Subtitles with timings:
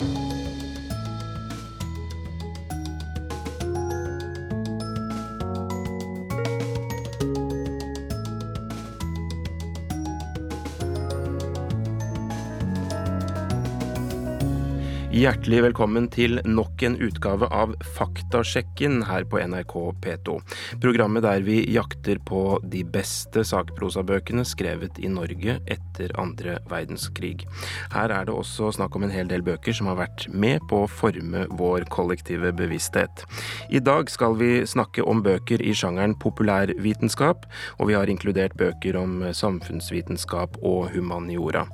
[0.00, 0.27] you
[15.18, 19.72] Hjertelig velkommen til nok en utgave av Faktasjekken her på NRK
[20.04, 20.34] P2.
[20.78, 27.48] Programmet der vi jakter på de beste sakprosabøkene skrevet i Norge etter andre verdenskrig.
[27.90, 30.84] Her er det også snakk om en hel del bøker som har vært med på
[30.84, 33.24] å forme vår kollektive bevissthet.
[33.74, 37.48] I dag skal vi snakke om bøker i sjangeren populærvitenskap,
[37.80, 41.66] og vi har inkludert bøker om samfunnsvitenskap og humaniora.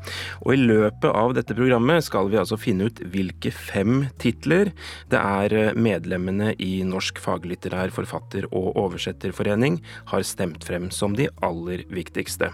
[0.47, 4.73] Og i løpet av dette programmet skal vi altså finne ut hvilke hvilke fem titler
[5.11, 11.29] det er eh, medlemmene i Norsk faglitterær forfatter- og oversetterforening har stemt frem som de
[11.43, 12.52] aller viktigste.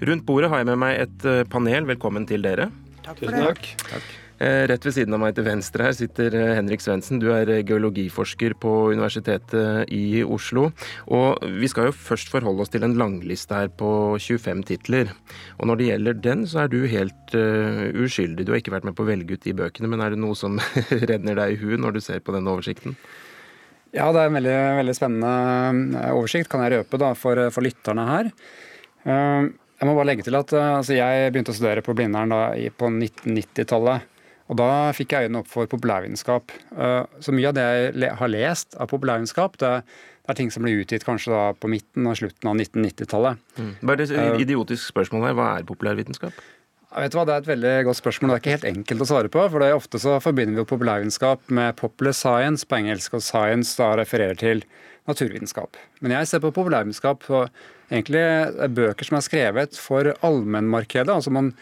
[0.00, 1.86] Rundt bordet har jeg med meg et eh, panel.
[1.86, 2.70] Velkommen til dere.
[3.04, 3.44] Takk for det.
[3.46, 3.90] Takk.
[3.90, 4.25] Takk.
[4.36, 7.20] Eh, rett ved siden av meg til venstre her sitter eh, Henrik Svendsen.
[7.22, 10.66] Du er eh, geologiforsker på Universitetet i Oslo.
[11.08, 13.88] Og vi skal jo først forholde oss til en langliste her på
[14.20, 15.12] 25 titler.
[15.56, 17.36] Og når det gjelder den, så er du helt
[17.96, 18.44] uskyldig.
[18.44, 20.36] Du har ikke vært med på å velge ut de bøkene, men er det noe
[20.36, 20.60] som
[21.10, 22.96] renner deg i huet når du ser på denne oversikten?
[23.96, 28.04] Ja, det er en veldig, veldig spennende oversikt, kan jeg røpe da, for, for lytterne
[28.10, 28.28] her.
[29.06, 32.42] Jeg må bare legge til at altså jeg begynte å studere på Blindern da,
[32.76, 34.12] på 1990-tallet.
[34.46, 36.54] Og da fikk jeg øynene opp for populærvitenskap.
[36.76, 39.72] Eh, så mye av det jeg har lest av populærvitenskap, det,
[40.26, 43.42] er ting som ble utgitt kanskje da på midten og slutten av 1990-tallet.
[43.58, 43.72] Mm.
[43.86, 45.36] Bare et eh, idiotisk spørsmål her.
[45.38, 46.44] Hva er populærvitenskap?
[46.96, 48.30] vet du hva, Det er et veldig godt spørsmål.
[48.30, 49.46] Det er ikke helt enkelt å svare på.
[49.50, 53.22] for det er Ofte så forbinder vi jo populærvitenskap med popular science på engelsk, og
[53.22, 54.64] science da refererer til
[55.06, 55.76] naturvitenskap.
[56.00, 57.50] Men jeg ser på populærvitenskap og
[57.90, 58.22] egentlig
[58.74, 61.12] bøker som er skrevet for allmennmarkedet.
[61.12, 61.54] altså man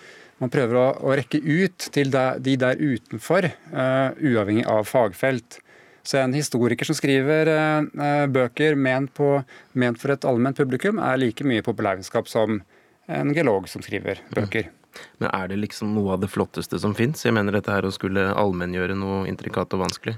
[0.43, 5.61] man prøver å, å rekke ut til de der utenfor, uh, uavhengig av fagfelt.
[6.05, 9.39] Så en historiker som skriver uh, bøker ment, på,
[9.73, 12.61] ment, for et allment publikum, er like mye populærvitenskap som
[13.09, 14.69] en geolog som skriver bøker.
[14.69, 14.81] Mm.
[15.23, 17.25] Men er det liksom noe av det flotteste som fins?
[17.27, 20.17] Jeg mener dette her å skulle allmenngjøre noe intrikat og vanskelig?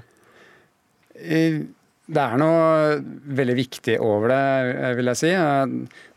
[1.17, 1.65] Uh,
[2.07, 2.99] det er noe
[3.35, 4.43] veldig viktig over det,
[4.95, 5.31] vil jeg si.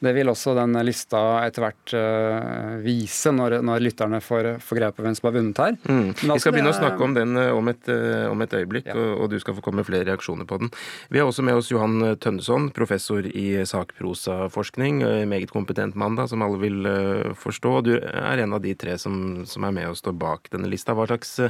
[0.00, 4.94] Det vil også den lista etter hvert uh, vise, når, når, lytterne får, får greie
[4.94, 5.74] på hvem som har vunnet her.
[5.90, 6.12] Mm.
[6.14, 7.90] Vi skal begynne å snakke om den om et,
[8.30, 8.94] om et øyeblikk, ja.
[8.94, 10.72] og, og, du skal få komme med flere reaksjoner på den.
[11.10, 15.02] Vi har også med oss Johan Tønneson, professor i sakprosaforskning.
[15.30, 16.86] Meget kompetent mann, da, som alle vil
[17.34, 17.76] forstå.
[17.90, 20.94] Du er en av de tre som, som er med og står bak denne lista.
[20.94, 21.40] Hva slags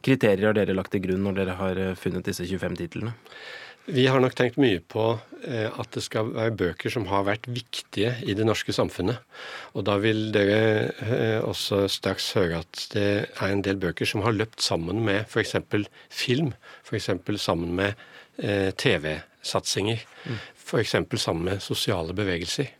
[0.00, 3.18] kriterier har dere lagt til grunn når dere har funnet disse 25 titlene?
[3.88, 5.04] Vi har nok tenkt mye på
[5.48, 9.22] eh, at det skal være bøker som har vært viktige i det norske samfunnet.
[9.74, 10.60] Og da vil dere
[11.06, 15.24] eh, også straks høre at det er en del bøker som har løpt sammen med
[15.24, 15.56] f.eks.
[16.12, 16.52] film,
[16.84, 17.10] f.eks.
[17.40, 17.96] sammen med
[18.36, 20.38] eh, TV-satsinger, mm.
[20.60, 20.96] f.eks.
[21.16, 22.70] sammen med sosiale bevegelser.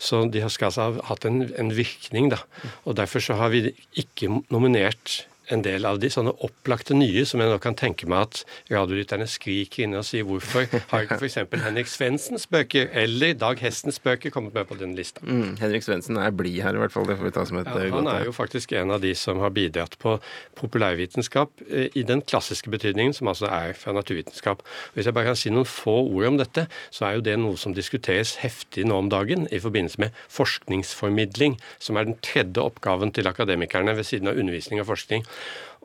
[0.00, 2.42] Så de skal altså ha hatt en, en virkning, da.
[2.88, 3.68] Og derfor så har vi
[4.00, 5.22] ikke nominert
[5.54, 9.26] en del av de sånne opplagte nye som jeg nå kan tenke meg at radiolytterne
[9.30, 11.38] skriker inne og sier hvorfor har ikke f.eks.
[11.64, 15.22] Henrik Svendsens bøker eller Dag Hestens bøker kommet med på den lista?
[15.26, 17.08] Mm, Henrik Svendsen er blid her, i hvert fall.
[17.08, 19.12] Det får vi ta som et ja, eh, Han er jo faktisk en av de
[19.18, 20.16] som har bidratt på
[20.60, 24.64] populærvitenskap eh, i den klassiske betydningen, som altså er fra naturvitenskap.
[24.94, 27.58] Hvis jeg bare kan si noen få ord om dette, så er jo det noe
[27.60, 33.12] som diskuteres heftig nå om dagen i forbindelse med forskningsformidling, som er den tredje oppgaven
[33.16, 35.26] til akademikerne ved siden av undervisning og forskning.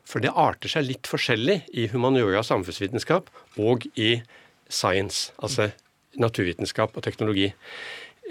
[0.06, 4.20] For det arter seg litt forskjellig i humaniora og samfunnsvitenskap og i
[4.70, 5.72] science, altså
[6.22, 7.50] naturvitenskap og teknologi.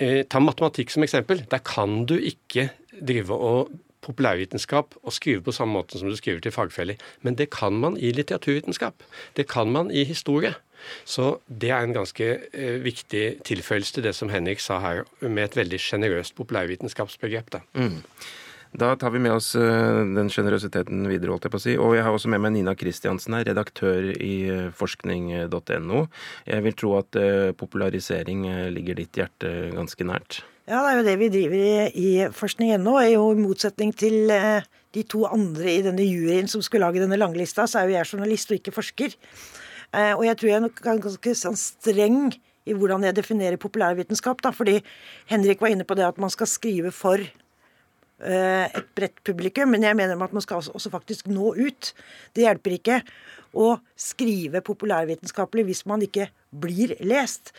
[0.00, 1.42] Eh, ta matematikk som eksempel.
[1.50, 3.74] Der kan du ikke drive og
[4.04, 7.00] populærvitenskap og skrive på samme måte som du skriver til fagfeller.
[7.22, 9.02] Men det kan man i litteraturvitenskap.
[9.36, 10.54] Det kan man i historie.
[11.08, 15.44] Så det er en ganske eh, viktig tilføyelse til det som Henrik sa her, med
[15.46, 17.52] et veldig sjenerøst populærvitenskapsbegrep.
[17.54, 17.62] Da.
[17.72, 18.02] Mm.
[18.74, 21.74] Da tar vi med oss eh, den sjenerøsiteten videre, holdt jeg på å si.
[21.78, 26.00] Og jeg har også med meg Nina Kristiansen her, redaktør i eh, forskning.no.
[26.48, 28.42] Jeg vil tro at eh, popularisering
[28.74, 30.40] ligger ditt hjerte ganske nært?
[30.66, 32.96] Ja, det er jo det vi driver i, i forskning.no.
[32.98, 37.82] I motsetning til de to andre i denne juryen som skulle lage denne langlista, så
[37.82, 39.14] er jo jeg journalist og ikke forsker.
[40.16, 42.34] Og jeg tror jeg er ganske sånn streng
[42.64, 44.40] i hvordan jeg definerer populærvitenskap.
[44.42, 44.80] da, Fordi
[45.30, 47.22] Henrik var inne på det at man skal skrive for
[48.24, 51.90] et bredt publikum, men jeg mener at man skal også faktisk nå ut.
[52.32, 53.00] Det hjelper ikke
[53.54, 57.54] å skrive populærvitenskapelig hvis man ikke blir lest.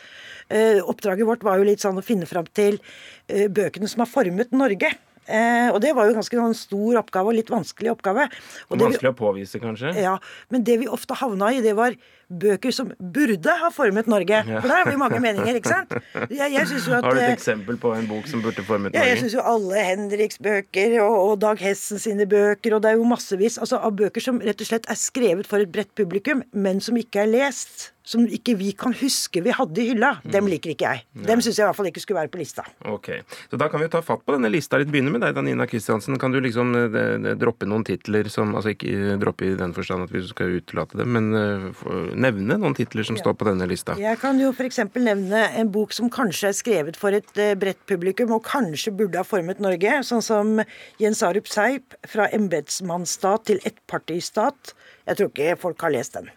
[0.49, 2.79] Eh, oppdraget vårt var jo litt sånn å finne fram til
[3.27, 4.91] eh, bøkene som har formet Norge.
[5.25, 8.27] Eh, og det var jo ganske en stor oppgave, og litt vanskelig oppgave.
[8.69, 9.95] Og vanskelig å påvise, kanskje?
[9.97, 10.19] Ja,
[10.53, 11.97] men det vi ofte havna i, det var
[12.29, 14.41] bøker som burde ha formet Norge.
[14.47, 15.95] For der har vi mange meninger, ikke sant?
[16.29, 19.01] Jeg, jeg at, har du et eh, eksempel på en bok som burde formet Norge?
[19.01, 22.93] Ja, jeg syns jo alle Henriks bøker og, og, Dag Hessen sine bøker, og det
[22.93, 25.93] er jo massevis altså, av bøker som rett og slett er skrevet for et bredt
[25.97, 30.15] publikum, men som ikke er lest som ikke vi kan huske vi hadde i hylla,
[30.21, 30.29] mm.
[30.33, 31.03] dem liker ikke jeg.
[31.25, 32.65] Dem syns jeg i hvert fall ikke skulle være på lista.
[32.91, 33.09] Ok,
[33.49, 34.91] Så da kan vi ta fatt på denne lista litt.
[34.93, 36.19] Begynne med deg, Danina Kristiansen.
[36.21, 40.05] Kan du liksom eh, droppe noen titler som Altså ikke eh, droppe i den forstand
[40.05, 43.23] at vi skal utelate dem, men uh, nevne noen titler som ja.
[43.23, 43.97] står på denne lista?
[43.99, 44.81] Jeg kan jo f.eks.
[44.95, 49.21] nevne en bok som kanskje er skrevet for et uh, bredt publikum, og kanskje burde
[49.21, 50.55] ha formet Norge, sånn som
[51.01, 54.75] Jens Arup Seip, 'Fra embetsmannsstat til ettpartistat'.
[55.05, 56.31] Jeg tror ikke folk har lest den.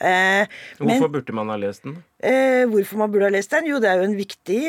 [0.00, 0.48] Eh,
[0.78, 1.98] hvorfor men, burde man ha lest den?
[2.24, 3.66] Eh, hvorfor man burde ha lest den?
[3.68, 4.60] Jo, det er jo en viktig,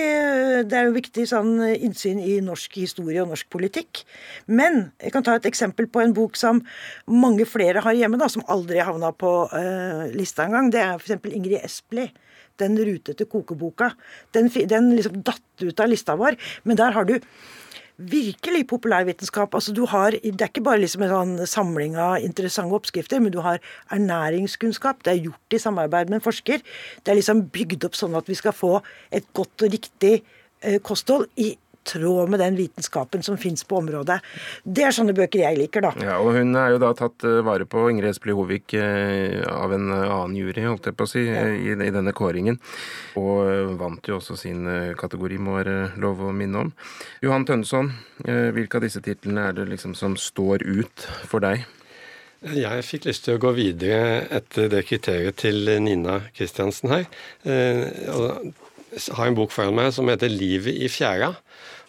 [0.67, 4.03] det er jo viktig sånn innsyn i norsk historie og norsk politikk.
[4.51, 6.59] Men jeg kan ta et eksempel på en bok som
[7.07, 10.67] mange flere har hjemme, da, som aldri havna på eh, lista engang.
[10.73, 11.31] Det er f.eks.
[11.31, 12.19] Ingrid Espelid.
[12.59, 13.93] Den rutete kokeboka.
[14.35, 16.35] Den, den liksom datt ut av lista vår.
[16.67, 17.15] Men der har du
[18.09, 19.53] virkelig populærvitenskap.
[19.53, 23.59] Altså Det er ikke bare liksom en sånn samling av interessante oppskrifter, men du har
[23.91, 25.03] ernæringskunnskap.
[25.03, 26.61] Det er gjort i samarbeid med en forsker.
[27.03, 28.81] Det er liksom bygd opp sånn at vi skal få
[29.11, 30.23] et godt og riktig
[30.61, 34.19] eh, kosthold i tråd med den vitenskapen som fins på området.
[34.63, 35.91] Det er sånne bøker jeg liker, da.
[36.01, 39.73] Ja, og Hun er jo da tatt eh, vare på, Ingrid Espelid Hovig, eh, av
[39.75, 41.47] en eh, annen jury, holdt jeg på å si, ja.
[41.49, 42.59] i, i, denne kåringen.
[43.19, 44.65] Og vant jo også sin
[44.97, 46.71] kategori, må være lov å minne om.
[47.25, 47.91] Johan Tønneson,
[48.21, 51.65] hvilke av disse titlene er det liksom som står ut for deg?
[52.41, 57.05] Jeg fikk lyst til å gå videre etter det kriteriet til Nina Kristiansen her.
[58.91, 61.35] Har en bok foran meg som heter 'Livet i fjæra'.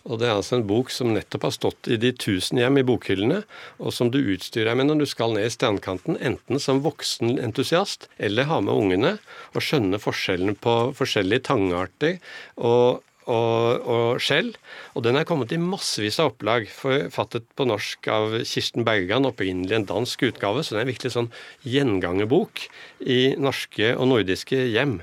[0.05, 2.83] Og Det er altså en bok som nettopp har stått i de tusen hjem i
[2.83, 3.45] bokhyllene,
[3.79, 7.39] og som du utstyrer deg med når du skal ned i strandkanten, enten som voksen
[7.39, 9.13] entusiast eller ha med ungene,
[9.55, 12.19] og skjønne forskjellen på forskjellige tangarter
[12.57, 14.53] og og, og skjell.
[14.97, 19.77] Og den er kommet i massevis av opplag, forfattet på norsk av Kirsten Bergan, opprinnelig
[19.79, 21.31] en dansk utgave, så den er virkelig sånn
[21.69, 22.65] gjengangerbok
[23.05, 24.99] i norske og nordiske hjem.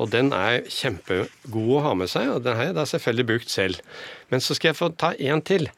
[0.00, 3.52] Og den er kjempegod å ha med seg, og den har jeg da selvfølgelig brukt
[3.52, 3.82] selv.
[4.32, 5.68] Men så skal jeg få ta en til,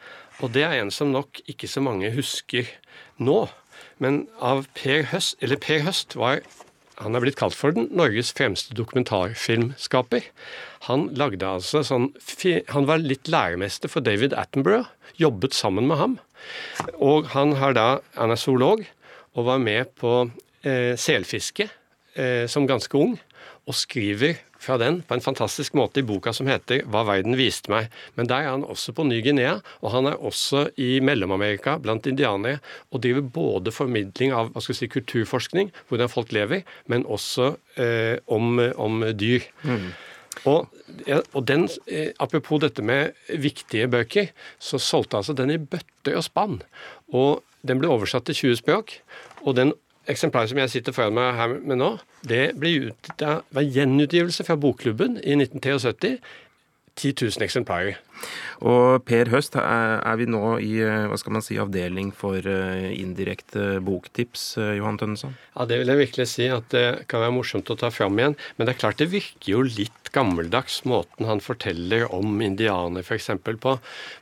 [0.42, 2.68] og det er en som nok ikke så mange husker
[3.22, 3.44] nå.
[4.02, 6.42] Men av Per Høst, eller Per Høst var
[7.02, 10.28] han er blitt kalt for den Norges fremste dokumentarfilmskaper.
[10.86, 12.12] Han lagde altså sånn
[12.70, 14.86] Han var litt læremester for David Attenborough.
[15.18, 16.18] Jobbet sammen med ham.
[17.02, 18.84] Og han har da Han er zoolog
[19.34, 20.30] og var med på
[20.62, 21.66] eh, selfiske
[22.14, 23.18] eh, som ganske ung.
[23.66, 27.70] Og skriver fra den på en fantastisk måte i boka som heter 'Hva verden viste
[27.70, 27.90] meg'.
[28.16, 32.60] Men der er han også på Ny-Guinea, og han er også i Mellom-Amerika blant indianere,
[32.90, 38.18] og driver både formidling av hva skal si, kulturforskning, hvordan folk lever, men også eh,
[38.26, 39.42] om, om, dyr.
[39.62, 39.92] Mm.
[40.44, 40.68] Og,
[41.32, 46.24] og, den, eh, Apropos dette med viktige bøker, så solgte altså den i bøtter og
[46.24, 46.62] spann.
[47.12, 48.98] Og den ble oversatt til 20 språk.
[49.44, 49.72] Og den
[50.10, 51.90] eksemplaret som jeg sitter foran meg her med nå,
[52.26, 56.18] det ble ut, det var gjenutgivelse fra Bokklubben i 1973.
[56.94, 57.96] 10 000 eksemplarer.
[58.62, 63.80] Og Per Høst, er vi nå i hva skal man si, avdeling for eh, indirekte
[63.84, 65.34] boktips, eh, Johan Tønneson?
[65.56, 68.38] Ja, det vil jeg virkelig si at det kan være morsomt å ta fram igjen.
[68.56, 73.30] Men det er klart det virker jo litt gammeldags, måten han forteller om indianer f.eks.
[73.60, 73.76] på.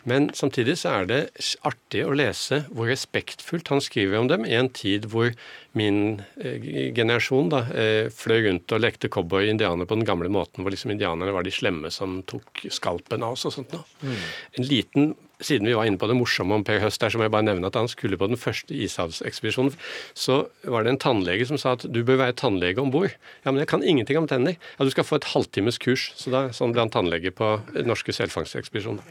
[0.08, 1.20] Men samtidig så er det
[1.68, 5.32] artig å lese hvor respektfullt han skriver om dem i en tid hvor
[5.78, 10.74] min eh, generasjon da, eh, fløy rundt og lekte cowboy-indianer på den gamle måten, hvor
[10.74, 13.86] liksom indianerne var de slemme som tok skalpen av oss og sånt noe.
[14.04, 14.18] Mm.
[14.58, 15.12] En liten
[15.44, 17.46] siden vi var inne på det morsomme om Per Høst, der så må jeg bare
[17.46, 19.74] nevne at han skulle på den første ishavsekspedisjonen,
[20.14, 23.12] så var det en tannlege som sa at du bør være tannlege om bord.
[23.44, 24.56] Ja, men jeg kan ingenting om tenner.
[24.78, 26.10] Ja, du skal få et halvtimes kurs.
[26.18, 27.54] Så da, sånn ble han tannlege på
[27.88, 29.02] norske selfangstekspedisjon.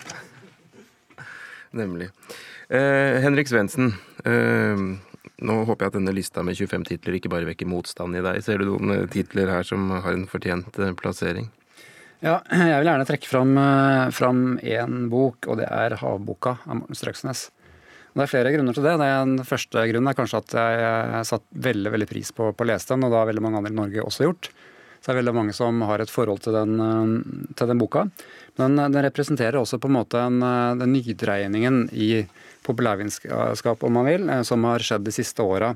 [1.77, 2.11] Nemlig.
[2.71, 3.93] Eh, Henrik Svendsen.
[4.27, 4.83] Eh,
[5.41, 8.43] nå håper jeg at denne lista med 25 titler ikke bare vekker motstand i deg.
[8.45, 11.49] Ser du noen titler her som har en fortjent eh, plassering?
[12.21, 13.29] Ja, jeg vil gjerne trekke
[14.13, 17.49] fram én bok, og det er 'Havboka' av Morten Strøksnes.
[18.13, 18.93] Det er flere grunner til det.
[18.99, 22.93] Den første grunnen er kanskje at jeg satt veldig veldig pris på, på å lese
[22.93, 24.51] den, og det har veldig mange andre i Norge også gjort.
[25.01, 28.05] Så det er veldig mange som har et forhold til den, til den boka.
[28.59, 30.37] Men den representerer også på en måte en,
[30.77, 32.27] den nydreiningen i
[32.61, 35.73] populærvitenskap, om man vil, som har skjedd de siste åra.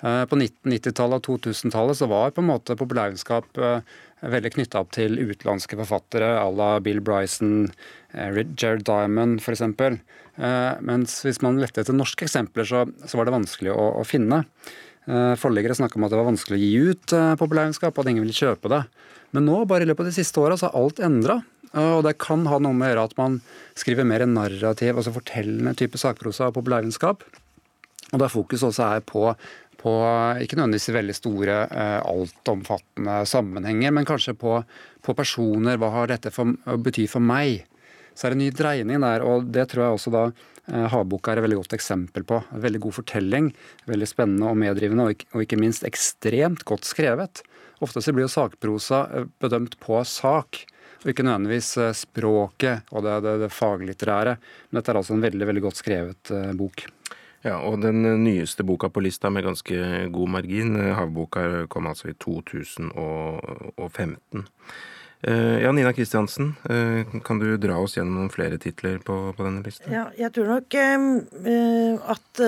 [0.00, 3.60] På 1990-tallet og 2000-tallet så var på en måte populærvitenskap
[4.22, 7.70] veldig knytta opp til utenlandske forfattere à la Bill Bryson,
[8.14, 9.64] Jared Diamond f.eks.
[10.86, 14.44] Mens hvis man lette etter norske eksempler, så, så var det vanskelig å, å finne.
[15.42, 18.70] Forleggere snakka om at det var vanskelig å gi ut populærvitenskap, at ingen ville kjøpe
[18.70, 18.84] det.
[19.34, 21.40] Men nå, bare i løpet av de siste åra, så har alt endra.
[21.72, 23.38] Og det kan ha noe med å gjøre at man
[23.78, 27.24] skriver mer narrativ, altså fortellende type sakprosa og populærvitenskap.
[28.12, 29.30] Og der fokuset også er på,
[29.82, 29.92] på
[30.42, 34.60] ikke nødvendigvis veldig store, eh, altomfattende sammenhenger, men kanskje på,
[35.02, 35.78] på personer.
[35.80, 37.64] Hva har dette for, bety for meg?
[38.14, 41.32] Så er det en ny dreining der, og det tror jeg også da eh, Havboka
[41.32, 42.42] er et veldig godt eksempel på.
[42.62, 43.50] Veldig god fortelling,
[43.90, 47.42] veldig spennende og meddrivende, og ikke, minst ekstremt godt skrevet.
[47.82, 50.66] Ofte så blir jo sakprosa eh, bedømt på sak
[51.02, 54.36] og ikke nødvendigvis språket og det, det, det faglitterære.
[54.70, 56.84] Men dette er altså en veldig, veldig godt skrevet bok.
[57.42, 59.76] Ja, og den nyeste boka på lista med ganske
[60.14, 64.46] god margin, eh, Havboka, kom altså i 2015.
[65.22, 66.58] Ja, Nina Kristiansen,
[67.22, 69.86] kan du dra oss gjennom noen flere titler på, på denne lista?
[69.86, 72.42] Ja, jeg tror nok eh, at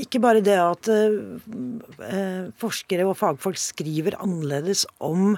[0.00, 5.36] ikke bare det at eh, forskere og fagfolk skriver annerledes om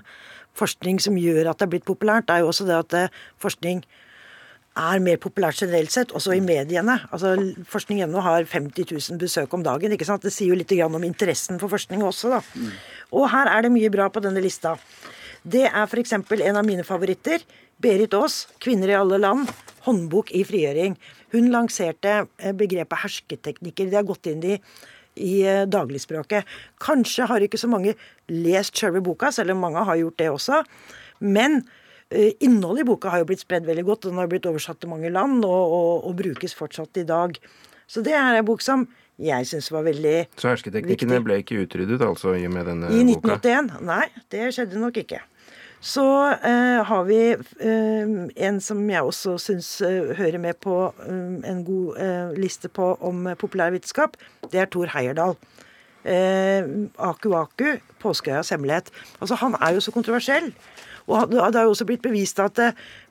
[0.58, 3.18] forskning som gjør at det er blitt populært, det er jo også det at eh,
[3.42, 3.82] forskning
[4.78, 7.00] er mer populært generelt sett, også i mediene.
[7.10, 7.34] Altså,
[7.68, 9.92] Forskning.no har 50 000 besøk om dagen.
[9.92, 10.22] ikke sant?
[10.22, 12.40] Det sier jo litt om interessen for forskning også, da.
[13.12, 14.76] Og her er det mye bra på denne lista.
[15.42, 16.12] Det er f.eks.
[16.12, 17.42] en av mine favoritter.
[17.80, 19.48] Berit Aas, 'Kvinner i alle land'.
[19.86, 20.96] Håndbok i frigjøring.
[21.32, 23.88] Hun lanserte eh, begrepet hersketeknikker.
[23.88, 24.58] De har gått inn i
[25.20, 26.46] i eh, dagligspråket.
[26.80, 27.96] Kanskje har ikke så mange
[28.30, 30.62] lest sjølve boka, selv om mange har gjort det også.
[31.20, 31.62] Men
[32.10, 34.08] innholdet i boka har jo blitt spredd veldig godt.
[34.08, 37.36] Den har blitt oversatt til mange land og, og, og brukes fortsatt i dag.
[37.90, 38.86] Så det er en bok som
[39.20, 40.40] jeg syns var veldig viktig.
[40.40, 42.96] Så hersketeknikkene ble ikke utryddet altså i med denne boka?
[42.96, 43.74] I 1981?
[43.86, 45.20] Nei, det skjedde nok ikke.
[45.80, 46.04] Så
[46.44, 48.10] eh, har vi eh,
[48.46, 50.74] en som jeg også syns eh, hører med på
[51.06, 54.18] eh, en god eh, liste på om populærvitenskap.
[54.52, 55.38] Det er Thor Heyerdahl.
[56.04, 58.92] Eh, Aku Aku, 'Påskeøyas hemmelighet'.
[59.20, 60.52] Altså, Han er jo så kontroversiell.
[61.10, 62.60] Og det har jo også blitt bevist at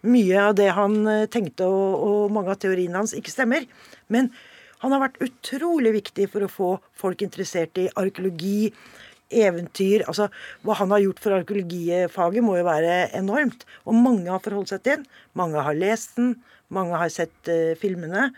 [0.08, 1.02] mye av det han
[1.32, 3.68] tenkte og, og mange av teoriene hans ikke stemmer.
[4.08, 4.32] Men
[4.80, 8.72] han har vært utrolig viktig for å få folk interessert i arkeologi,
[9.30, 10.30] eventyr altså
[10.66, 13.66] Hva han har gjort for arkeologifaget, må jo være enormt.
[13.86, 15.10] Og mange har forholdt seg til den.
[15.38, 16.38] Mange har lest den.
[16.74, 18.30] Mange har sett uh, filmene.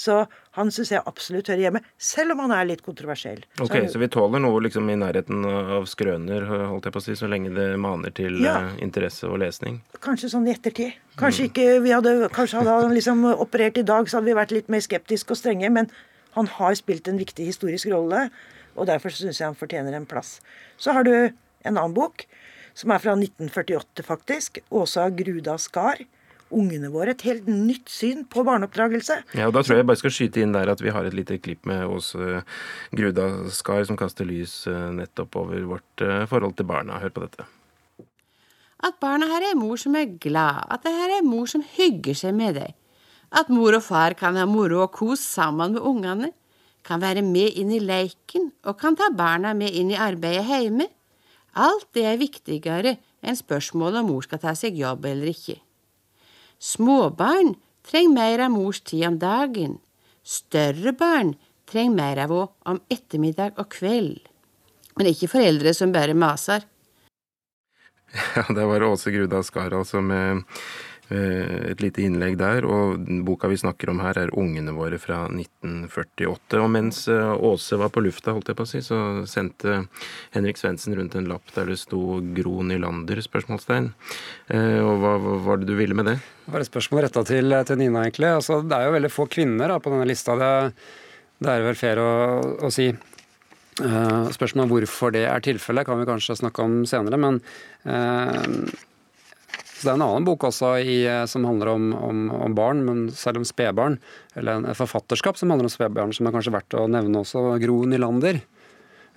[0.00, 0.22] Så
[0.56, 3.42] han syns jeg absolutt hører hjemme, selv om han er litt kontroversiell.
[3.60, 7.04] Ok, Så, så vi tåler noe liksom i nærheten av skrøner, holdt jeg på å
[7.04, 8.54] si, så lenge det maner til ja.
[8.70, 9.80] uh, interesse og lesning?
[10.00, 10.96] Kanskje sånn i ettertid.
[11.20, 11.50] Kanskje mm.
[11.50, 14.72] ikke vi hadde, kanskje hadde han liksom operert i dag, så hadde vi vært litt
[14.72, 15.74] mer skeptiske og strenge.
[15.74, 15.90] Men
[16.38, 18.28] han har spilt en viktig historisk rolle.
[18.76, 20.38] Og derfor syns jeg han fortjener en plass.
[20.80, 22.24] Så har du en annen bok,
[22.74, 24.62] som er fra 1948, faktisk.
[24.70, 26.02] Åsa Gruda Skar.
[26.50, 27.12] Ungene våre.
[27.14, 29.20] Et helt nytt syn på barneoppdragelse.
[29.38, 31.14] Ja, og Da tror jeg jeg bare skal skyte inn der at vi har et
[31.14, 32.42] lite klipp med Åse
[32.96, 36.98] Gruda Skar som kaster lys eh, nettopp over vårt eh, forhold til barna.
[36.98, 37.46] Hør på dette.
[38.82, 41.62] At barna har en mor som er glad, at det her er en mor som
[41.76, 42.74] hygger seg med deg.
[43.30, 46.32] At mor og far kan ha moro og kos sammen med ungene
[46.86, 50.86] kan være med inn i leiken og kan ta barna med inn i arbeidet hjemme.
[51.60, 55.58] Alt det er viktigere enn spørsmålet om mor skal ta seg jobb eller ikke.
[56.60, 57.54] Småbarn
[57.86, 59.78] trenger mer av mors tid om dagen.
[60.22, 61.34] Større barn
[61.70, 64.20] trenger mer av henne om ettermiddag og kveld.
[64.98, 66.66] Men ikke foreldre som bare maser.
[68.34, 72.66] Ja, det var Åse Gruda Skar altså med Eh, et lite innlegg der.
[72.68, 76.60] Og boka vi snakker om her, er 'Ungene våre' fra 1948.
[76.60, 79.86] Og mens eh, Åse var på lufta, holdt jeg på å si, så sendte
[80.30, 83.92] Henrik Svendsen rundt en lapp der det sto 'Gro Nylander?' spørsmålstegn.
[84.48, 85.14] Eh, og hva
[85.46, 86.18] var det du ville med det?
[86.46, 88.30] Det var et spørsmål retta til, til, Nina, egentlig.
[88.30, 90.36] Altså, det er jo veldig få kvinner da, på denne lista.
[90.38, 90.52] Det,
[91.40, 92.12] det er vel fair å,
[92.66, 92.92] å si.
[93.80, 97.16] Spørsmålet om hvorfor det er tilfellet, kan vi kanskje snakke om senere.
[97.16, 97.38] Men
[97.86, 98.42] uh,
[99.80, 102.82] så Det er en annen bok også i, eh, som handler om, om, om, barn,
[102.84, 103.96] men selv om spedbarn.
[104.36, 107.46] Eller en, et forfatterskap som handler om spedbarn, som er kanskje verdt å nevne også.
[107.62, 108.42] Gro Nylander.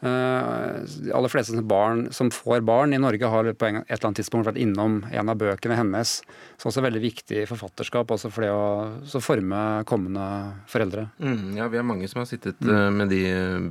[0.04, 4.20] Uh, de aller fleste barn som får barn i Norge, har på et eller annet
[4.20, 6.16] tidspunkt vært innom en av bøkene hennes.
[6.60, 10.26] Så også veldig viktig forfatterskap også for det å forme kommende
[10.72, 11.10] foreldre.
[11.24, 12.72] Mm, ja, vi er mange som har sittet mm.
[12.72, 13.22] uh, med de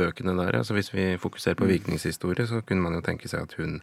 [0.00, 0.60] bøkene der.
[0.60, 1.72] Altså, hvis vi fokuserer på mm.
[1.74, 3.80] virkningshistorie, så kunne man jo tenke seg at hun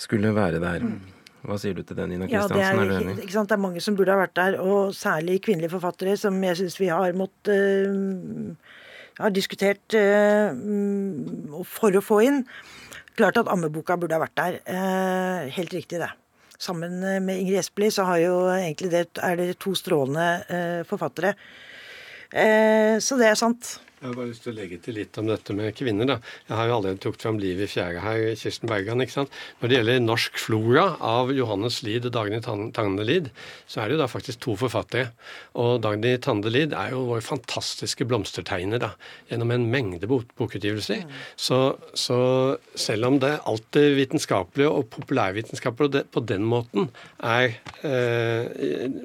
[0.00, 0.88] skulle være der.
[0.88, 1.21] Mm.
[1.42, 2.60] Hva sier du til den, Ina Kristiansen?
[2.60, 5.40] Ja, det, er, ikke sant, det er mange som burde ha vært der, og særlig
[5.42, 8.78] kvinnelige forfattere, som jeg syns vi har måttet uh,
[9.18, 10.54] har diskutert uh,
[11.66, 12.42] for å få inn.
[13.18, 14.60] Klart at ammeboka burde ha vært der.
[14.70, 16.12] Uh, helt riktig, det.
[16.62, 21.32] Sammen med Ingrid Espelid så har jo egentlig det, er det to strålende forfattere.
[23.02, 23.72] så det er sant.
[24.02, 26.08] Jeg har bare lyst til å legge til litt om dette med kvinner.
[26.10, 26.14] da.
[26.48, 28.98] Jeg har jo allerede trukket fram livet i fjæra her, Kirsten Bergan.
[28.98, 29.36] ikke sant?
[29.60, 33.28] Når det gjelder norsk flora av Johannes Lid og Dagny Tande Lid,
[33.70, 35.12] så er det jo da faktisk to forfattere.
[35.54, 38.90] Og Dagny Tande Lid er jo vår fantastiske blomstertegner da,
[39.30, 41.06] gjennom en mengde bokutgivelser.
[41.38, 41.60] Så,
[41.94, 42.18] så,
[42.74, 46.90] selv om det alt det vitenskapelige og populærvitenskapelige på den måten
[47.22, 47.54] er
[47.86, 48.50] eh,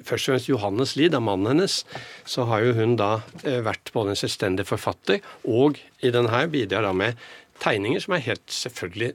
[0.02, 1.84] først og fremst Johannes Lid, av mannen hennes,
[2.26, 6.32] så har jo hun da eh, vært både en selvstendig forfatter forfatter, og i denne
[6.32, 7.18] her bidrar da med
[7.60, 9.14] tegninger som er helt selvfølgelig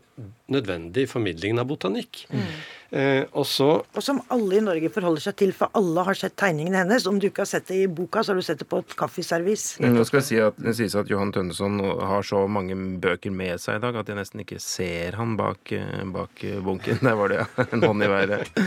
[0.52, 2.25] nødvendig i formidlingen av botanikk.
[2.31, 2.47] Mm.
[2.93, 6.35] Eh, og, så, og som alle i Norge forholder seg til, for alle har sett
[6.37, 7.07] tegningene hennes.
[7.09, 8.97] Om du ikke har sett det i boka, så har du sett det på et
[9.01, 9.65] kaffeservis.
[9.81, 13.63] Nå skal jeg si at Det sies at Johan Tønneson har så mange bøker med
[13.63, 17.01] seg i dag at jeg nesten ikke ser han bak, eh, bak bunken.
[17.07, 17.67] Der var det, ja.
[17.73, 18.63] En hånd i været.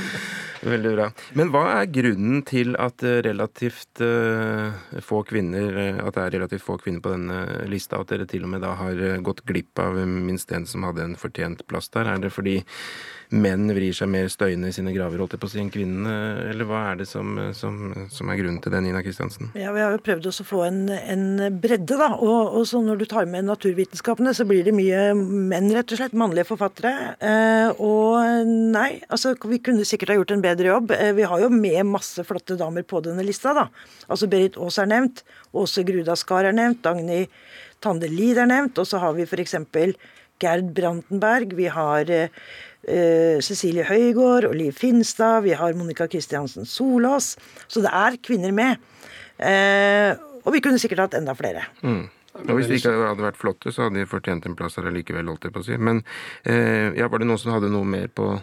[0.66, 1.06] Veldig bra.
[1.38, 6.80] Men hva er grunnen til at relativt uh, få kvinner at det er relativt få
[6.82, 10.50] kvinner på denne lista, at dere til og med da har gått glipp av minst
[10.56, 12.10] en som hadde en fortjent plass der?
[12.10, 12.64] Er det fordi
[13.36, 16.14] menn vrir seg mer støyende i sine graver holdt jeg på å si, enn kvinnene?
[16.52, 19.52] Eller hva er det som, som, som er grunnen til det, Nina Kristiansen?
[19.60, 21.26] Ja, Vi har jo prøvd å få en, en,
[21.62, 22.12] bredde, da.
[22.16, 26.02] Og, og, så når du tar med naturvitenskapene, så blir det mye menn, rett og
[26.02, 26.16] slett.
[26.16, 26.94] Mannlige forfattere.
[27.20, 30.96] Eh, og nei, altså vi kunne sikkert ha gjort en bedre jobb.
[30.96, 33.68] Eh, vi har jo med masse flotte damer på denne lista, da.
[34.10, 35.26] Altså Berit Aas er nevnt.
[35.56, 36.84] Åse Grudaskar er nevnt.
[36.86, 37.26] Dagny
[37.84, 38.80] Tande Lid er nevnt.
[38.82, 39.58] Og så har vi f.eks.
[40.42, 41.54] Gerd Brantenberg.
[41.56, 42.32] Vi har eh,
[42.86, 45.42] Eh, Cecilie Høygård og Liv Finstad.
[45.46, 47.34] Vi har Monica Kristiansen Solås.
[47.68, 48.82] Så det er kvinner med.
[49.42, 50.14] Eh,
[50.46, 51.66] og vi kunne sikkert hatt enda flere.
[51.82, 52.06] Mm.
[52.46, 55.30] Og Hvis de ikke hadde vært flotte, så hadde de fortjent en plass her allikevel,
[55.32, 55.78] holdt jeg på å si.
[55.80, 56.04] Men
[56.44, 58.36] eh, ja, var det noen som hadde noe mer på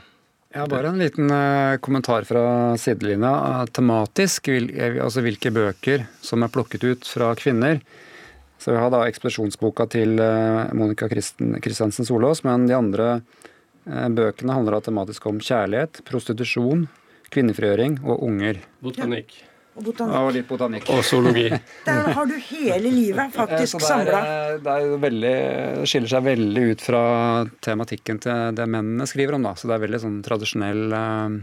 [0.53, 3.31] ja, Bare en liten eh, kommentar fra sidelinja.
[3.33, 4.67] Uh, tematisk, vil,
[5.01, 7.81] altså hvilke bøker som er plukket ut fra kvinner.
[8.61, 13.52] Så vi har da ekspedisjonsboka til eh, Monica Kristiansen Solås, men de andre Eh,
[13.85, 16.87] bøkene handler tematisk om kjærlighet, prostitusjon,
[17.33, 18.61] kvinnefrigjøring og unger.
[18.85, 19.35] Botanikk.
[19.41, 19.49] Ja.
[19.73, 20.17] Og botanikk.
[20.19, 20.91] Og litt botanikk.
[20.93, 21.47] Og zoologi.
[21.87, 24.21] Der har du hele livet faktisk samla.
[24.21, 25.33] Det, det, veldig,
[25.81, 27.05] det skiller seg veldig ut fra
[27.65, 29.49] tematikken til det mennene skriver om.
[29.49, 31.39] da, Så det er veldig sånn tradisjonell uh,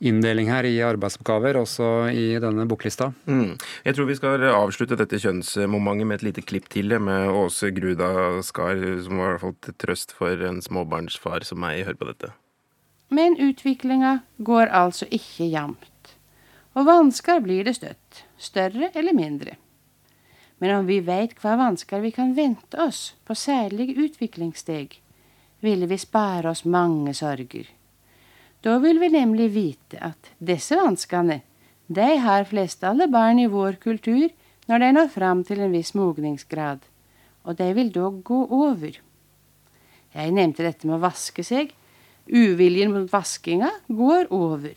[0.00, 3.10] inndeling her i arbeidsoppgaver, også i denne boklista.
[3.28, 3.56] Mm.
[3.84, 8.40] Jeg tror vi skal avslutte dette kjønnsmomentet med et lite klipp til, med Åse Gruda
[8.46, 11.84] Skar, som var i hvert fall til trøst for en småbarnsfar som meg.
[11.88, 12.32] Hør på dette.
[13.10, 16.14] Men utviklinga går altså ikke jevnt.
[16.78, 19.56] Og vansker blir det støtt, større eller mindre.
[20.60, 24.94] Men om vi veit hva vansker vi kan vente oss på særlige utviklingssteg,
[25.64, 27.66] ville vi spare oss mange sorger.
[28.60, 31.40] Da vil vi nemlig vite at disse vanskene,
[31.88, 34.28] de har flest alle barn i vår kultur
[34.68, 36.82] når de når fram til en viss mogningsgrad,
[37.48, 39.00] og de vil da gå over.
[40.14, 41.72] Jeg nevnte dette med å vaske seg.
[42.30, 44.76] Uviljen mot vaskinga går over.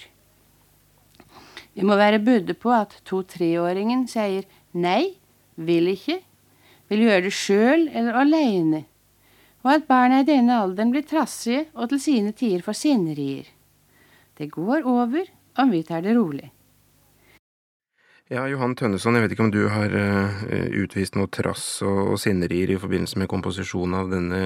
[1.73, 5.17] Vi må være budde på at to-treåringen sier nei,
[5.57, 6.19] vil ikke,
[6.89, 8.83] vil gjøre det sjøl eller aleine,
[9.65, 13.51] og at barna i denne alderen blir trassige og til sine tider får sinnerier.
[14.37, 15.29] Det går over
[15.61, 16.51] om vi tar det rolig.
[18.31, 20.43] Ja, Johan Tønneson, jeg vet ikke om du har uh,
[20.79, 24.39] utvist noe trass og, og sinnerier i forbindelse med komposisjonen av denne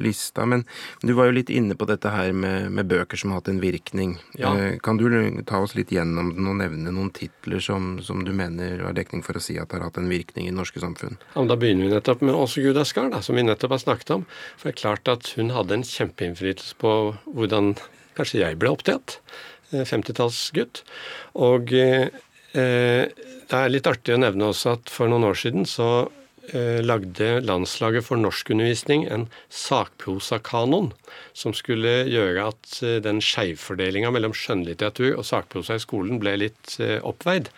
[0.00, 0.64] lista, men
[1.04, 3.60] du var jo litt inne på dette her med, med bøker som har hatt en
[3.62, 4.16] virkning.
[4.40, 4.54] Ja.
[4.56, 5.06] Uh, kan du
[5.46, 9.22] ta oss litt gjennom den og nevne noen titler som, som du mener har dekning
[9.26, 11.20] for å si at det har hatt en virkning i det norske samfunn?
[11.36, 14.26] Ja, Da begynner vi nettopp med Åse Gudaskar, som vi nettopp har snakket om.
[14.56, 16.96] For det er klart at hun hadde en kjempeinnflytelse på
[17.28, 17.76] hvordan
[18.18, 19.20] Kanskje jeg ble opptatt.
[19.72, 20.82] 50-tallsgutt.
[20.82, 23.08] Eh, og eh,
[23.48, 26.08] det er litt artig å nevne også at for noen år siden så
[26.52, 30.90] eh, lagde Landslaget for norskundervisning en sakprosakanon
[31.36, 36.78] som skulle gjøre at eh, den skeivfordelinga mellom skjønnlitteratur og sakprosa i skolen ble litt
[36.80, 37.52] eh, oppveid.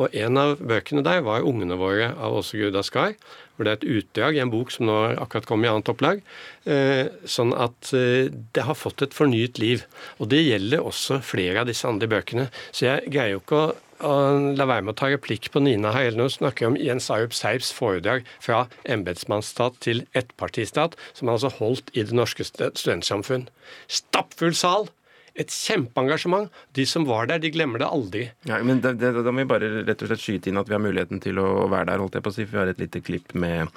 [0.00, 3.16] Og en av bøkene der var 'Ungene våre' av Åse Gruda Skar
[3.54, 6.22] hvor det er et utdrag i en bok som nå akkurat kom i annet opplag.
[6.64, 9.84] Eh, sånn at eh, det har fått et fornyet liv.
[10.18, 12.48] Og det gjelder også flere av disse andre bøkene.
[12.72, 13.68] Så jeg greier jo ikke å,
[14.04, 14.16] å
[14.58, 17.70] la være med å ta replikk på Nina her hun snakker om Jens Arup Seibs
[17.74, 23.48] foredrag fra embetsmannsstat til ettpartistat, som han altså holdt i det norske studentsamfunn.
[23.86, 24.90] Stappfull sal!
[25.34, 26.50] Et kjempeengasjement.
[26.76, 28.24] De som var der, de glemmer det aldri.
[28.48, 30.76] Ja, men det, det, Da må vi bare rett og slett skyte inn at vi
[30.76, 32.46] har muligheten til å være der, holdt jeg på å si.
[32.46, 33.70] For vi har et lite klipp med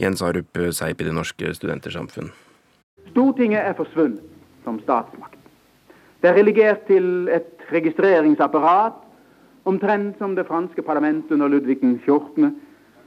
[0.00, 2.32] Jens Arup Seip i Det Norske Studentersamfunn.
[3.12, 4.24] Stortinget er forsvunnet
[4.64, 5.38] som statsmakt.
[6.22, 8.94] Det er relegert til et registreringsapparat,
[9.66, 12.52] omtrent som det franske parlamentet under Ludvig 14.,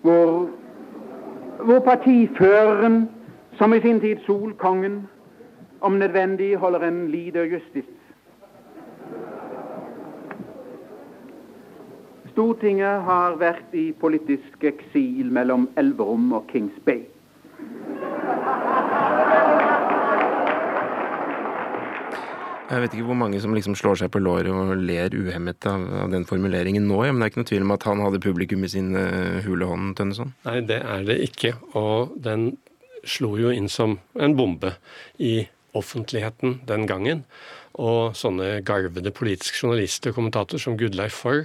[0.04, 0.50] hvor,
[1.64, 3.06] hvor partiføreren,
[3.58, 5.06] som i sin tid Solkongen,
[5.86, 7.90] om nødvendig holder en lider justis.
[12.34, 17.06] Stortinget har vært i politisk eksil mellom Elverum og Kings Bay.
[22.66, 25.86] Jeg vet ikke hvor mange som liksom slår seg på låret og ler uhemmet av,
[26.02, 28.24] av, den formuleringen nå, ja, men det er ikke noe tvil om at han hadde
[28.26, 30.34] publikum i sin uh, hule hånd, Tønneson?
[30.50, 31.54] Nei, det er det ikke.
[31.78, 32.56] Og den
[33.06, 34.74] slo jo inn som en bombe
[35.22, 35.46] i
[35.76, 37.26] offentligheten den gangen.
[37.76, 41.42] Og sånne garvede politiske journalister og kommentatorer som Gudleif Forr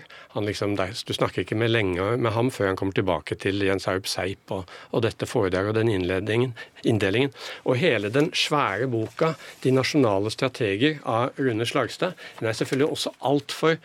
[0.46, 4.06] liksom, Du snakker ikke med lenge med ham før han kommer tilbake til Jens Haup
[4.06, 7.32] Seip og, og dette foredraget og den inndelingen.
[7.64, 13.10] Og hele den svære boka 'De nasjonale strateger' av Rune Slagstad den er selvfølgelig også
[13.20, 13.76] altfor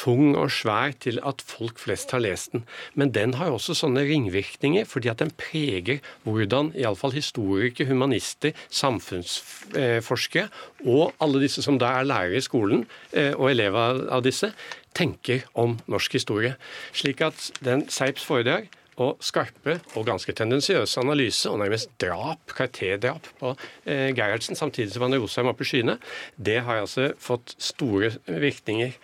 [0.00, 2.64] tung og svær til at folk flest har lest den.
[2.94, 10.48] Men den har også sånne ringvirkninger, fordi at den preger hvordan iallfall historikere, humanister, samfunnsforskere
[10.84, 14.52] og alle disse som da er lærere i skolen, eh, og elever av disse,
[14.94, 16.54] tenker om norsk historie.
[16.94, 18.70] Slik at den Seips foredrag
[19.02, 23.54] og skarpe og ganske tendensiøse analyse, og nærmest drap, karakterdrap på
[23.86, 25.98] eh, Gerhardsen, samtidig som han roser ham opp i skyene,
[26.36, 28.94] det har altså fått store virkninger.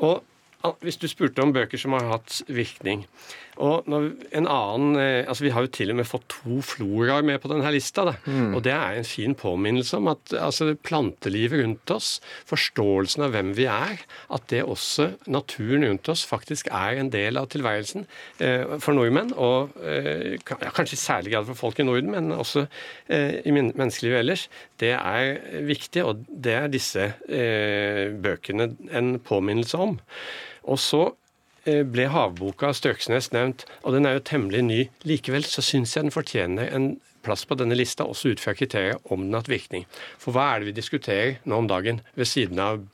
[0.00, 0.22] Og
[0.84, 3.06] hvis du spurte om bøker som har hatt virkning
[3.58, 7.40] og en annen, eh, altså Vi har jo til og med fått to floraer med
[7.42, 8.04] på denne lista.
[8.26, 8.54] Mm.
[8.54, 13.54] og Det er en fin påminnelse om at altså, plantelivet rundt oss, forståelsen av hvem
[13.56, 13.98] vi er,
[14.30, 18.06] at det også, naturen rundt oss, faktisk er en del av tilværelsen
[18.40, 19.34] eh, for nordmenn.
[19.34, 22.66] Og eh, ja, kanskje i særlig grad for folk i Norden, men også
[23.08, 24.48] eh, i menneskelivet ellers.
[24.78, 29.98] Det er viktig, og det er disse eh, bøkene en påminnelse om.
[30.68, 31.02] Og så
[31.64, 34.80] eh, ble havboka av Støksnes nevnt, og den er jo temmelig ny.
[35.08, 36.92] Likevel så syns jeg den fortjener en
[37.26, 39.88] plass på denne lista, også ut fra kriteriet om den har hatt virkning.
[40.20, 42.84] For hva er det vi diskuterer nå om dagen ved siden av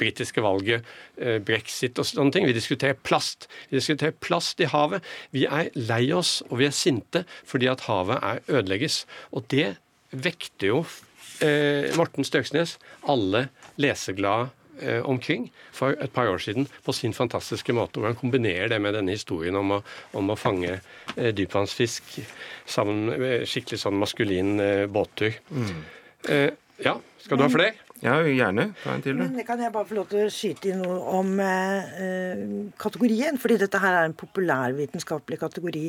[0.00, 0.86] britiske valget,
[1.20, 2.46] eh, brexit og sånne ting.
[2.48, 3.48] Vi diskuterer plast.
[3.68, 5.04] Vi diskuterer plast i havet.
[5.30, 9.04] Vi er lei oss og vi er sinte fordi at havet er ødelegges.
[9.32, 9.76] Og det
[10.10, 10.78] vekter jo
[11.44, 14.50] eh, Morten Støksnes alle leseglade
[15.04, 18.96] omkring for et par år siden på sin fantastiske måte, hvor han kombinerer det med
[18.96, 19.82] denne historien om å,
[20.16, 22.16] om å fange eh, dypvannsfisk
[22.68, 25.36] sammen med skikkelig sånn maskulin eh, båttur.
[25.50, 25.84] Mm.
[26.28, 26.48] Eh,
[26.84, 27.76] ja, skal du ha flere?
[28.00, 28.70] Ja, gjerne.
[28.80, 29.26] Ta en til, du.
[29.26, 32.40] Men kan jeg bare få lov til å skyte inn noe om eh,
[32.80, 33.36] kategorien?
[33.40, 35.84] Fordi dette her er en populærvitenskapelig kategori.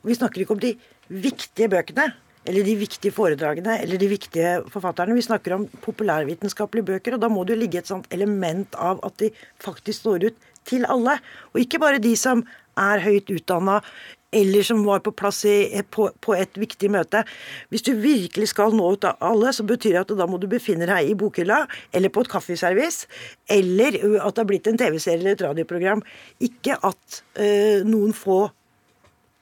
[0.00, 0.72] Og vi snakker ikke om de
[1.12, 2.08] viktige bøkene
[2.48, 5.16] eller de viktige foredragene eller de viktige forfatterne.
[5.16, 9.02] Vi snakker om populærvitenskapelige bøker, og da må det jo ligge et sånt element av
[9.06, 11.18] at de faktisk står ut til alle.
[11.52, 12.44] Og ikke bare de som
[12.80, 13.80] er høyt utdanna
[14.32, 17.24] eller som var på plass i, på, på, et viktig møte.
[17.70, 20.46] Hvis du virkelig skal nå ut av alle, så betyr det at da må du
[20.50, 21.64] befinne deg i bokhylla
[21.96, 23.10] eller på et kaffeservice,
[23.50, 26.04] eller at det har blitt en TV-serie eller et radioprogram.
[26.46, 28.44] Ikke at øh, noen få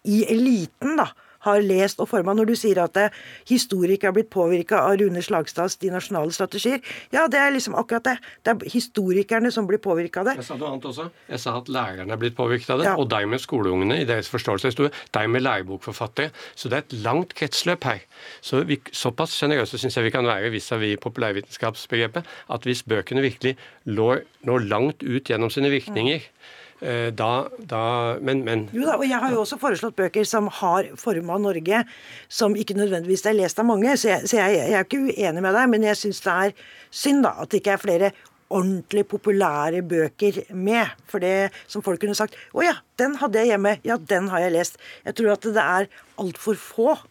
[0.09, 1.11] i eliten, da,
[1.49, 2.35] har lest og forma.
[2.37, 3.15] Når du sier at eh,
[3.49, 6.83] historikere har blitt påvirka av Rune Slagstads De nasjonale strategier,
[7.15, 8.17] ja, det er liksom akkurat det.
[8.45, 10.37] Det er historikerne som blir påvirka av det.
[10.41, 11.09] Jeg sa noe annet også.
[11.29, 12.95] Jeg sa at lærerne er blitt påvirket av det, ja.
[12.99, 14.95] og dermed skoleungene i deres forståelse av historie.
[15.15, 16.33] Dermed lærebokforfattere.
[16.55, 18.05] Så det er et langt kretsløp her.
[18.45, 23.23] Så vi, Såpass sjenerøse syns jeg vi kan være vis-à-vis -vis populærvitenskapsbegrepet at hvis bøkene
[23.23, 27.83] virkelig når, når langt ut gjennom sine virkninger, Eh, da, da
[28.23, 31.83] men, men, Jo da, og jeg har jo også foreslått bøker som har forma Norge,
[32.31, 33.97] som ikke nødvendigvis er lest av mange.
[33.99, 36.57] Så jeg, så jeg, jeg er ikke uenig med deg, men jeg syns det er
[37.03, 38.13] synd da, at det ikke er flere
[38.49, 40.95] ordentlig populære bøker med.
[41.11, 43.77] For det som folk kunne sagt Å ja, den hadde jeg hjemme.
[43.87, 44.81] Ja, den har jeg lest.
[45.05, 47.08] Jeg tror at det er altfor få Eh,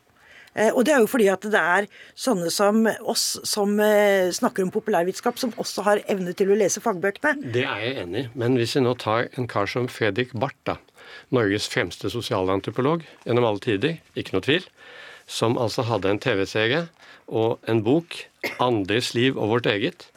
[0.74, 4.74] og det er jo fordi at det er sånne som oss som eh, snakker om
[4.74, 7.52] populærvitenskap, som også har evne til å lese fagbøkene.
[7.54, 8.30] Det er jeg enig i.
[8.38, 10.78] Men hvis vi nå tar en kar som Fredrik Barth, da,
[11.34, 14.66] Norges fremste sosialantropolog gjennom alle tider, ikke noe tvil,
[15.28, 16.88] som altså hadde en TV-serie
[17.28, 18.22] og en bok
[18.64, 20.08] andres liv og vårt eget.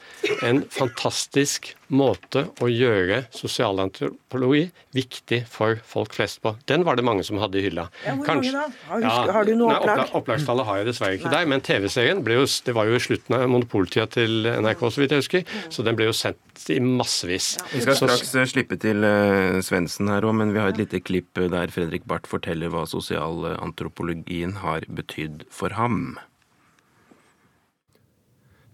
[0.45, 6.53] En fantastisk måte å gjøre sosialantropologi viktig for folk flest på.
[6.71, 7.87] Den var det mange som hadde i hylla.
[8.05, 8.85] Ja, hvor Kanskje, mange da?
[8.91, 10.03] Har, ja, har du noe opplag?
[10.03, 11.35] Nei, Opplagstallet har jeg dessverre ikke nei.
[11.39, 15.03] der, men TV-serien ble jo, det var jo i slutten av monopoltida til NRK, så
[15.03, 17.53] vidt jeg husker, så den ble jo sendt i massevis.
[17.59, 17.69] Ja.
[17.75, 21.03] Vi skal straks uh, slippe til uh, Svendsen her òg, men vi har et lite
[21.03, 26.19] klipp der Fredrik Barth forteller hva sosialantropologien har betydd for ham.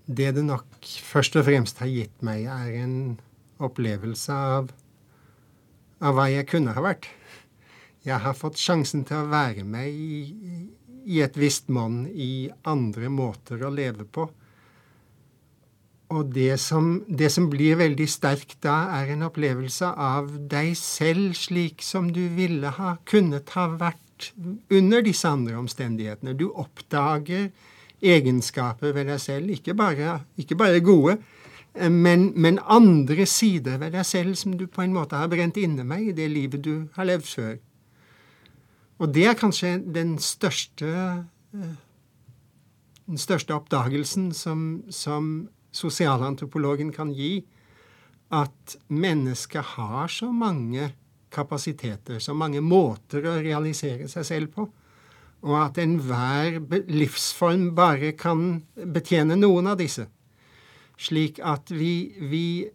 [0.06, 2.96] Det det nok først og fremst har gitt meg, er en
[3.62, 4.70] opplevelse av,
[5.98, 7.08] av hva jeg kunne ha vært.
[8.06, 10.20] Jeg har fått sjansen til å være med i,
[11.10, 14.28] i et visst monn i andre måter å leve på.
[16.14, 21.34] Og det som, det som, blir veldig sterkt da, er en opplevelse av deg selv
[21.34, 24.30] slik som du ville ha kunnet ha vært
[24.70, 26.36] under disse andre omstendighetene.
[26.38, 27.50] Du oppdager
[28.12, 31.16] egenskaper ved deg selv, ikke bare, ikke bare gode,
[31.74, 35.56] eh, men, men, andre sider ved deg selv som du på en måte har brent
[35.60, 37.56] inne med i det livet du har levd før.
[38.98, 40.92] Og det er kanskje den største,
[41.54, 41.74] eh,
[43.06, 47.44] den største oppdagelsen som, som sosialantropologen kan gi,
[48.32, 50.90] at mennesket har så mange
[51.30, 54.66] kapasiteter, så mange måter å realisere seg selv på
[55.44, 58.62] og at enhver livsform bare kan
[58.94, 60.06] betjene noen av disse.
[60.96, 62.66] Slik at vi, vi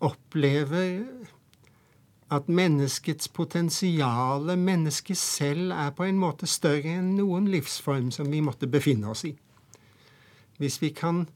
[0.00, 1.02] opplever
[2.32, 8.42] at menneskets potensiale, mennesket selv, er på en måte større enn noen livsform som vi
[8.42, 9.36] måtte befinne oss i.
[10.58, 11.26] Hvis vi kan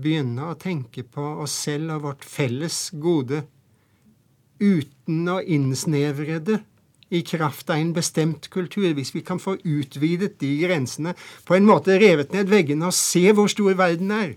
[0.00, 3.44] begynne å tenke på oss selv og vårt felles gode
[4.60, 6.58] uten å innsnevre det
[7.10, 11.66] i kraft av en bestemt kultur, hvis vi kan få utvidet de grensene, på en
[11.66, 14.36] måte revet ned veggene og se hvor stor verden er,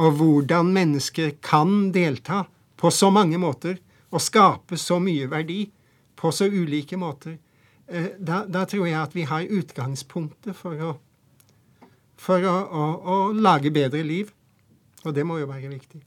[0.00, 2.44] og hvordan mennesker kan delta
[2.80, 3.78] på så mange måter
[4.10, 5.62] og skape så mye verdi
[6.18, 7.38] på så ulike måter,
[7.86, 10.92] eh, da, da tror jeg at vi har utgangspunktet for å,
[12.18, 14.34] for å, å, å lage bedre liv.
[15.06, 16.02] Og det må jo være viktig.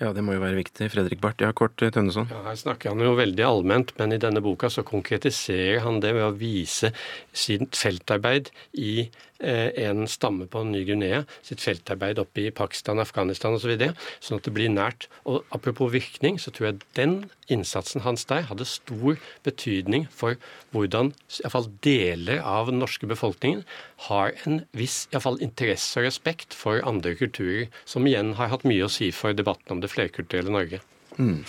[0.00, 0.88] Ja, det må jo være viktig.
[0.94, 2.30] Fredrik Barth, ja, kort eh, Tønneson.
[2.32, 6.14] Ja, her snakker han jo veldig allment, men i denne boka så konkretiserer han det
[6.16, 6.94] ved å vise
[7.36, 8.48] sitt feltarbeid
[8.80, 9.10] i
[9.40, 13.62] Eh, en stamme på Ny-Guinea sitt feltarbeid oppe i Pakistan, Afghanistan osv.
[13.64, 15.06] Så videre, sånn at det blir nært.
[15.24, 17.14] Og Apropos virkning, så tror jeg den
[17.48, 20.36] innsatsen hans der hadde stor betydning for
[20.74, 23.64] hvordan iallfall deler av den norske befolkningen
[24.08, 28.86] har en viss iallfall interesse og respekt for andre kulturer, som igjen har hatt mye
[28.86, 30.80] å si for debatten om det flerkulturelle Norge.
[31.18, 31.42] Mm.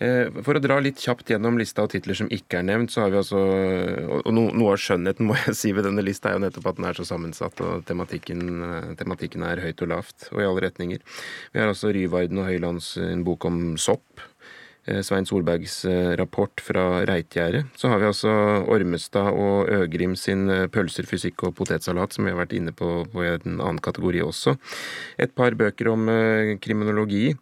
[0.00, 3.02] Eh, for å dra litt kjapt gjennom lista av titler som ikke er nevnt, så
[3.04, 3.40] har vi altså
[4.24, 6.88] Og noe av skjønnheten må jeg si ved denne lista er jo nettopp at den
[6.88, 11.04] er så sammensatt, og tematikken, eh, tematikken er høyt og lavt, og i alle retninger.
[11.52, 14.24] Vi har altså Ryvarden og Høylands eh, en bok om sopp.
[15.06, 15.82] Svein Solbergs
[16.18, 17.66] rapport fra Reitgjerdet.
[17.78, 18.32] Så har vi altså
[18.70, 23.24] Ormestad og Øgrim sin Pølser, fysikk og potetsalat, som vi har vært inne på på
[23.24, 24.56] en annen kategori også.
[25.20, 26.08] Et par bøker om
[26.62, 27.34] kriminologi.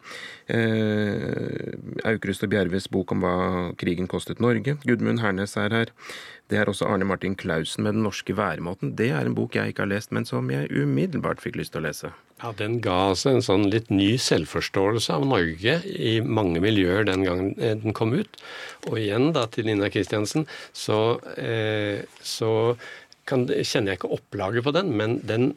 [0.49, 1.77] Eh,
[2.09, 3.35] Aukrust og Bjerves bok om hva
[3.77, 4.77] krigen kostet Norge.
[4.85, 5.93] Gudmund Hernes er her.
[6.49, 8.95] Det er også Arne Martin Klausen med Den norske væremåten.
[8.97, 11.83] Det er en bok jeg ikke har lest, men som jeg umiddelbart fikk lyst til
[11.83, 12.09] å lese.
[12.41, 17.25] Ja, Den ga altså en sånn litt ny selvforståelse av Norge i mange miljøer den
[17.27, 18.39] gangen eh, den kom ut.
[18.87, 22.51] Og igjen da til Nina Kristiansen, så, eh, så
[23.29, 25.51] kan, kjenner jeg ikke opplaget på den, men den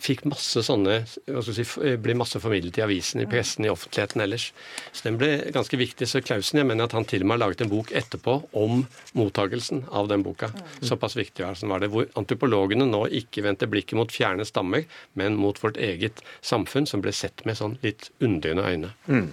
[0.00, 4.52] fikk masse sånne si, eh, ble masse formidlet i avisen, i pressen, i offentligheten ellers.
[4.92, 6.08] Så den ble ganske viktig.
[6.08, 8.86] Så Klausen jeg mener at han til og med har laget en bok etterpå om
[9.14, 10.50] mottagelsen av den boka.
[10.82, 11.90] Såpass viktig var det.
[11.90, 17.00] Hvor antropologene nå ikke vendte blikket mot fjerne stammer, men mot vårt eget samfunn, som
[17.00, 18.94] ble sett med sånn litt undrende øyne.
[19.06, 19.32] Mm.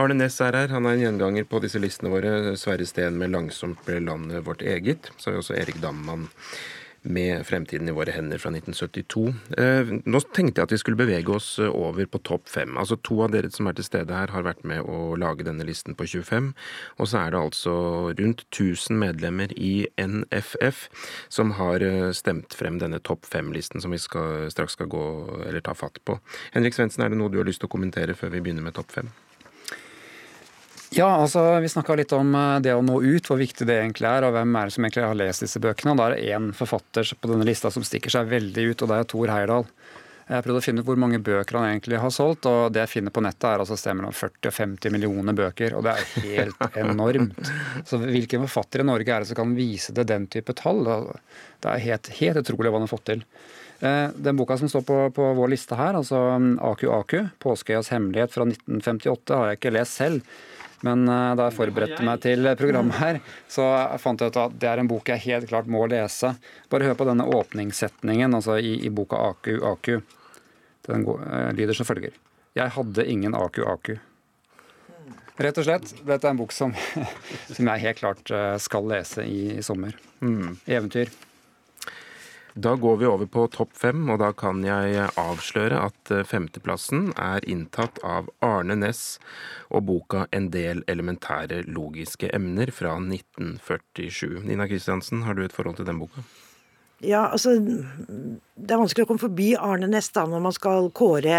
[0.00, 0.68] Arne Næss er her.
[0.72, 2.56] Han er en gjenganger på disse listene våre.
[2.56, 5.12] Sverre Steen med 'Langsomt ble landet vårt eget'.
[5.18, 6.30] Så er også Erik Dammann
[7.02, 9.34] med 'Fremtiden i våre hender' fra 1972.
[9.58, 12.76] Eh, nå tenkte jeg at vi skulle bevege oss eh, over på topp fem.
[12.78, 15.66] Altså To av dere som er til stede her, har vært med å lage denne
[15.66, 16.52] listen på 25.
[16.98, 17.74] Og så er det altså
[18.18, 20.88] rundt 1000 medlemmer i NFF
[21.28, 25.04] som har eh, stemt frem denne topp fem-listen som vi skal, straks skal gå,
[25.48, 26.20] eller ta fatt på.
[26.54, 28.78] Henrik Svendsen, er det noe du har lyst til å kommentere før vi begynner med
[28.78, 29.10] topp fem?
[30.92, 34.08] Ja, altså Vi snakka litt om eh, det å nå ut, hvor viktig det egentlig
[34.10, 34.26] er.
[34.28, 35.94] Og hvem er det som egentlig har lest disse bøkene.
[35.94, 38.92] Og Da er det én forfatter på denne lista som stikker seg veldig ut, og
[38.92, 39.68] det er Thor Heyerdahl.
[40.32, 42.92] Jeg prøvde å finne ut hvor mange bøker han egentlig har solgt, og det jeg
[42.92, 46.12] finner på nettet er altså sted mellom 40 og 50 millioner bøker, og det er
[46.28, 47.50] helt enormt.
[47.88, 50.86] Så hvilken forfatter i Norge er det som kan vise det den type tall?
[50.86, 53.26] Det er helt, helt utrolig hva han har fått til.
[53.82, 56.22] Eh, den boka som står på, på vår liste her, altså
[56.70, 60.22] Aku Aku, 'Påskeøyas hemmelighet' fra 1958, har jeg ikke lest selv.
[60.86, 63.66] Men uh, da jeg forberedte meg til programmet her, så
[64.02, 66.34] fant jeg ut at det er en bok jeg helt klart må lese.
[66.72, 70.00] Bare hør på denne åpningssetningen altså i, i boka Aku Aku.
[70.88, 72.16] Den går, uh, lyder som følger.
[72.58, 73.96] Jeg hadde ingen Aku Aku.
[75.42, 75.92] Rett og slett.
[76.04, 76.74] Dette er en bok som,
[77.56, 79.96] som jeg helt klart uh, skal lese i, i sommer.
[80.20, 80.58] Mm.
[80.66, 81.12] Eventyr.
[82.54, 87.08] Da går vi over på topp fem, og da kan jeg avsløre at eh, femteplassen
[87.16, 89.16] er inntatt av Arne Næss
[89.70, 94.44] og boka 'En del elementære logiske emner' fra 1947.
[94.44, 96.20] Nina Kristiansen, har du et forhold til den boka?
[97.02, 101.38] Ja, altså Det er vanskelig å komme forbi Arne Næss når man skal kåre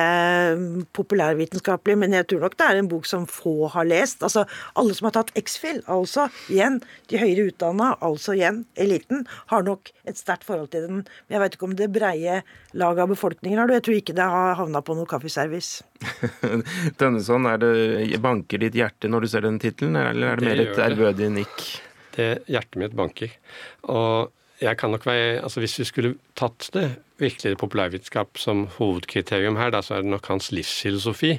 [0.59, 4.25] mm, populærvitenskapelig, men jeg tror nok det er en bok som få har lest.
[4.27, 4.43] Altså
[4.79, 9.23] Alle som har tatt X-FIL, altså igjen de høyere utdanna, altså igjen eliten,
[9.53, 11.01] har nok et sterkt forhold til den.
[11.05, 12.41] Men jeg vet ikke om det breie
[12.75, 13.79] laget av befolkningen har det.
[13.79, 15.87] Jeg tror ikke det har havna på noe kaffeservice.
[16.99, 20.67] Tønneson, er det banker ditt hjerte når du ser den tittelen, eller er det mer
[20.67, 21.67] et ærbødig nikk?
[22.13, 23.31] Det hjertet mitt banker.
[23.89, 26.87] Og jeg kan nok være, altså Hvis vi skulle tatt det
[27.21, 31.37] virkelig populærvitenskap som hovedkriterium her, da, så er det nok hans livsfilosofi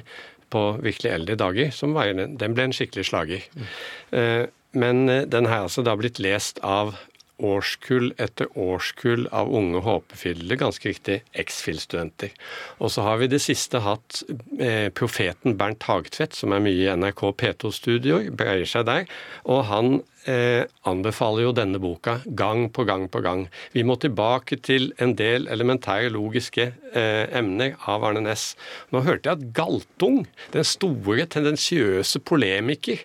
[0.53, 3.43] på virkelig eldre dager som var, den ble en skikkelig slager.
[3.57, 4.53] Mm.
[4.75, 6.95] Men eh, den har altså da blitt lest av
[7.35, 12.31] årskull etter årskull av unge håpefylte, ganske riktig, X-FIL-studenter.
[12.79, 14.21] Og så har vi det siste hatt
[14.59, 19.09] eh, profeten Bernt Hagtvedt, som er mye i NRK P2-studioer, breier seg der.
[19.43, 19.97] Og han
[20.29, 23.45] eh, anbefaler jo denne boka gang på gang på gang.
[23.73, 28.47] Vi må tilbake til en del elementære logiske eh, emner av Arne Næss.
[28.93, 30.23] Nå hørte jeg at Galtung,
[30.55, 33.01] den store, tendensiøse polemiker,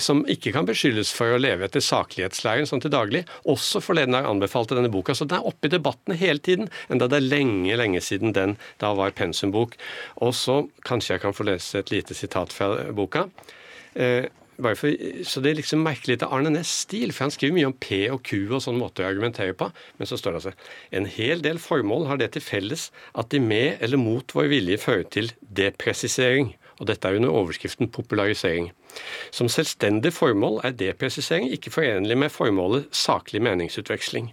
[0.00, 4.28] som ikke kan beskyldes for å leve etter saklighetslæren sånn til daglig, også forleden har
[4.30, 5.16] anbefalte denne boka.
[5.16, 8.56] Så den er oppe i debattene hele tiden, enda det er lenge, lenge siden den
[8.82, 9.76] da var pensumbok.
[10.24, 13.28] Og så kanskje jeg kan få lese et lite sitat fra boka.
[13.94, 14.28] Eh,
[14.60, 17.76] for, så det er liksom merkelig til Arne Næss stil, for han skriver mye om
[17.76, 19.70] P og Q og sånne måter å argumentere på.
[19.98, 20.52] Men så står det altså
[20.98, 24.80] en hel del formål har det til felles at de med eller mot vår vilje
[24.82, 26.54] fører til depresisering.
[26.80, 28.72] Og dette er under overskriften popularisering.
[29.30, 34.32] Som selvstendig formål er depresisering ikke forenlig med formålet saklig meningsutveksling.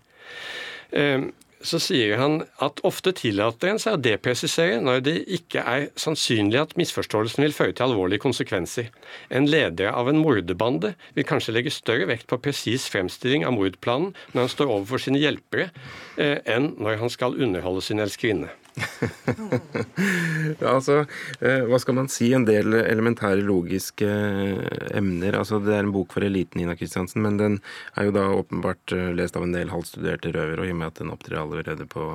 [0.92, 1.30] Um,
[1.62, 6.62] så sier han at ofte tillater en seg å depresisere når det ikke er sannsynlig
[6.62, 8.90] at misforståelsen vil føre til alvorlige konsekvenser.
[9.34, 14.14] En leder av en morderbande vil kanskje legge større vekt på presis fremstilling av mordplanen
[14.34, 15.70] når han står overfor sine hjelpere,
[16.18, 18.52] eh, enn når han skal underholde sin elskerinne.
[20.62, 21.04] ja, altså,
[21.42, 22.30] eh, hva skal man si?
[22.36, 25.38] En del elementære logiske eh, emner.
[25.40, 27.60] Altså, det er en bok for eliten, Ina Kristiansen, men den
[27.96, 30.92] er jo da åpenbart eh, lest av en del halvstuderte røvere, og i og med
[30.92, 32.06] at den opptrer allerede på,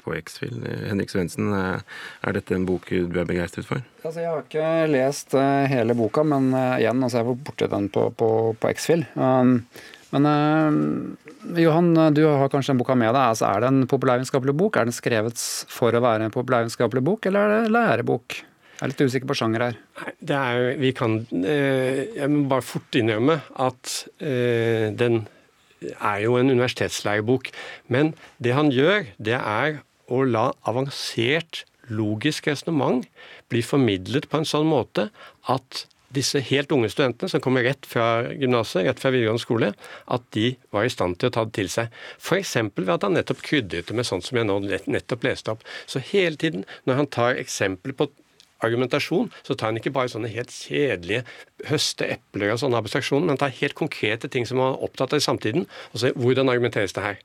[0.00, 0.58] på X-Fill.
[0.88, 3.84] Henrik Svendsen, er dette en bok du er begeistret for?
[4.02, 5.36] Altså, jeg har ikke lest
[5.72, 8.28] hele boka, men igjen, altså, jeg var borti den på, på,
[8.60, 9.06] på X-Fill.
[9.14, 9.58] Um,
[10.10, 13.22] men uh, Johan, du har kanskje den boka med deg.
[13.22, 14.76] Altså, er det en populærvitenskapelig bok?
[14.76, 18.40] Er den skrevet for å være en populærvitenskapelig bok, eller er det lærebok?
[18.80, 19.78] Jeg er litt usikker på sjanger her.
[20.18, 25.22] Det er, vi kan, uh, jeg må bare fort innrømme at uh, den
[25.80, 27.50] er jo en universitetslærebok.
[27.88, 33.06] Men det han gjør, det er å la avansert logisk resonnement
[33.50, 35.08] bli formidlet på en sånn måte
[35.50, 39.68] at disse helt unge studentene som kommer rett fra gymnaset, rett fra videregående skole,
[40.10, 41.92] at de var i stand til å ta det til seg.
[42.18, 42.56] F.eks.
[42.74, 45.62] ved at han nettopp krydret det med sånt som jeg nå nettopp leste opp.
[45.86, 48.10] Så hele tiden når han tar eksempler på
[48.66, 51.24] argumentasjon, så tar han ikke bare sånne helt kjedelige
[51.70, 55.22] høste epler og sånne abstraksjoner, men tar helt konkrete ting som man er opptatt av
[55.22, 57.20] i samtiden, og ser hvordan argumenteres det her.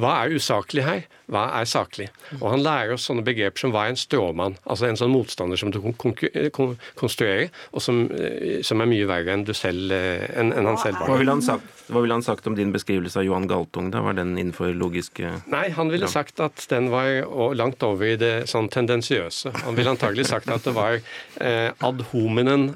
[0.00, 1.02] Hva er usaklig her?
[1.30, 2.08] Hva er saklig?
[2.40, 4.56] Og han lærer oss sånne begreper som hva er en stråmann?
[4.66, 9.44] Altså en sånn motstander som du konstruerer, og som, eh, som er mye verre enn,
[9.46, 11.12] du selv, eh, enn, enn han selv var.
[11.12, 13.92] Hva ville han, sagt, han sagt om din beskrivelse av Johan Galtung?
[13.94, 18.18] Da var den innenfor logiske Nei, han ville sagt at den var langt over i
[18.20, 19.54] det sånn tendensiøse.
[19.64, 20.98] Han ville antagelig sagt at det var
[21.40, 22.72] eh, ad hominem,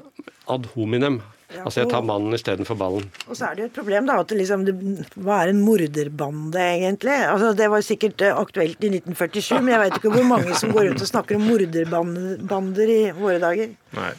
[0.51, 1.21] ad hominem
[1.63, 3.07] Altså jeg tar mannen istedenfor ballen.
[3.29, 4.75] Og så er det jo et problem, da, at det liksom, det,
[5.15, 7.15] hva er en morderbande, egentlig?
[7.29, 10.73] Altså, Det var sikkert eh, aktuelt i 1947, men jeg veit ikke hvor mange som
[10.75, 13.73] går rundt og snakker om morderbander i våre dager.
[13.95, 14.11] Nei.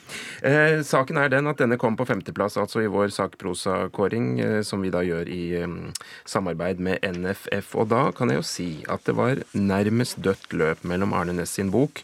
[0.46, 4.84] Eh, saken er den at denne kom på femteplass, altså i vår sakprosakåring, eh, som
[4.84, 5.76] vi da gjør i eh,
[6.28, 7.74] samarbeid med NFF.
[7.76, 11.56] Og da kan jeg jo si at det var nærmest dødt løp mellom Arne Næss
[11.56, 12.02] sin bok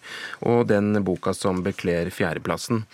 [0.48, 2.84] og den boka som bekler fjerdeplassen.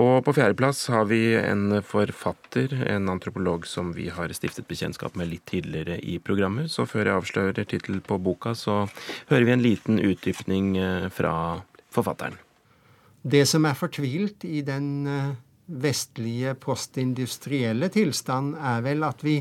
[0.00, 5.30] Og på fjerdeplass har vi en forfatter, en antropolog som vi har stiftet bekjentskap med
[5.30, 6.70] litt tidligere i programmet.
[6.72, 8.84] Så før jeg avslører tittel på boka, så
[9.30, 11.34] hører vi en liten utdypning eh, fra
[11.92, 12.38] forfatteren.
[13.22, 15.34] Det som er fortvilt i den eh,
[15.82, 19.38] vestlige postindustrielle tilstand, er vel at vi,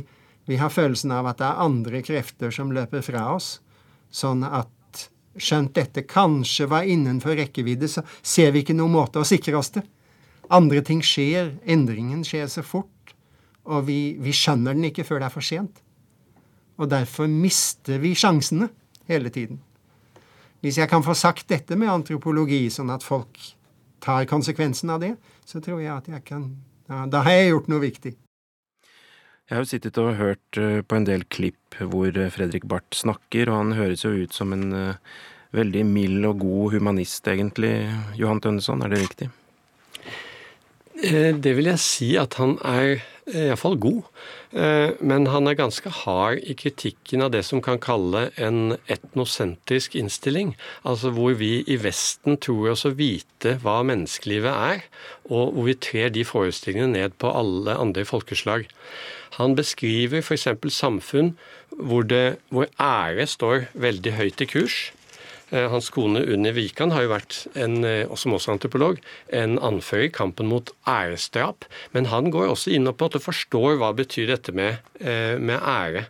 [0.48, 3.56] vi har følelsen av at det er andre krefter som løper fra oss.
[4.12, 4.70] Sånn at
[5.40, 9.72] skjønt dette kanskje var innenfor rekkevidde, så ser vi ikke noen måte å sikre oss
[9.78, 9.86] det.
[10.52, 13.16] Andre ting skjer, endringen skjer så fort,
[13.64, 15.82] og vi, vi skjønner den ikke før det er for sent.
[16.82, 18.68] Og derfor mister vi sjansene
[19.08, 19.62] hele tiden.
[20.62, 23.40] Hvis jeg kan få sagt dette med antropologi, sånn at folk
[24.02, 26.52] tar konsekvensen av det, så tror jeg at jeg kan
[26.90, 28.14] ja, Da har jeg gjort noe viktig.
[29.48, 32.98] Jeg har jo sittet og hørt eh, på en del klipp hvor eh, Fredrik Barth
[33.00, 35.14] snakker, og han høres jo ut som en uh,
[35.56, 37.74] veldig mild og god humanist, egentlig.
[38.20, 39.32] Johan Tønneson, er det riktig?
[41.02, 44.02] Det vil jeg si at han er iallfall god.
[45.00, 50.54] Men han er ganske hard i kritikken av det som kan kalle en etnosentrisk innstilling.
[50.84, 54.86] Altså hvor vi i Vesten tror oss å vite hva menneskelivet er,
[55.30, 58.68] og hvor vi trer de forestillingene ned på alle andre folkeslag.
[59.40, 60.50] Han beskriver f.eks.
[60.76, 61.36] samfunn
[61.80, 64.82] hvor, det, hvor ære står veldig høyt i kurs.
[65.52, 70.08] Eh, hans kone Unni Wikan har jo vært, en, eh, som også antropolog, en anfører
[70.08, 71.68] i kampen mot æresdrap.
[71.94, 75.60] Men han går også inn og at du forstår hva betyr dette med, eh, med
[75.60, 76.06] ære.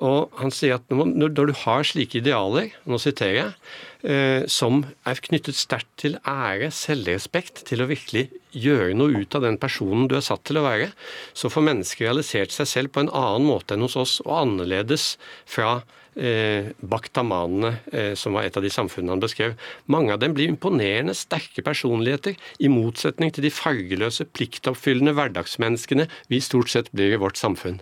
[0.00, 3.52] Og han sier at når du har slike idealer, nå siterer
[4.00, 9.42] jeg, som er knyttet sterkt til ære, selvrespekt, til å virkelig gjøre noe ut av
[9.42, 10.92] den personen du er satt til å være,
[11.34, 15.18] så får mennesker realisert seg selv på en annen måte enn hos oss, og annerledes
[15.44, 15.82] fra
[16.20, 19.56] eh, baktamanene, eh, som var et av de samfunnene han beskrev.
[19.90, 26.42] Mange av dem blir imponerende sterke personligheter, i motsetning til de fargeløse, pliktoppfyllende hverdagsmenneskene vi
[26.44, 27.80] stort sett blir i vårt samfunn.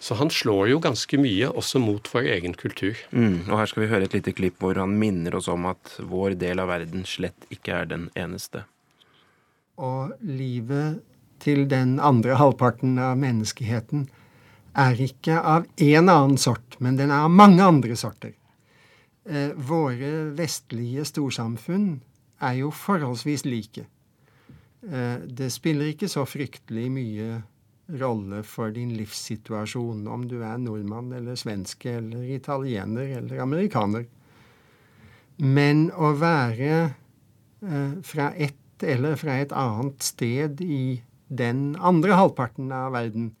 [0.00, 2.98] Så han slår jo ganske mye også mot vår egen kultur.
[3.10, 5.96] Mm, og her skal vi høre et lite klipp hvor han minner oss om at
[5.98, 8.62] vår del av verden slett ikke er den eneste.
[9.78, 11.02] Og livet
[11.42, 14.06] til den andre halvparten av menneskeheten
[14.78, 18.34] er ikke av én annen sort, men den er av mange andre sorter.
[19.28, 21.98] Eh, våre vestlige storsamfunn
[22.44, 23.84] er jo forholdsvis like.
[24.86, 27.40] Eh, det spiller ikke så fryktelig mye
[28.00, 34.06] rolle for din livssituasjon, om du er nordmann eller svenske eller italiener eller amerikaner.
[35.38, 42.70] Men å være eh, fra ett eller fra et annet sted i den andre halvparten
[42.72, 43.32] av verden,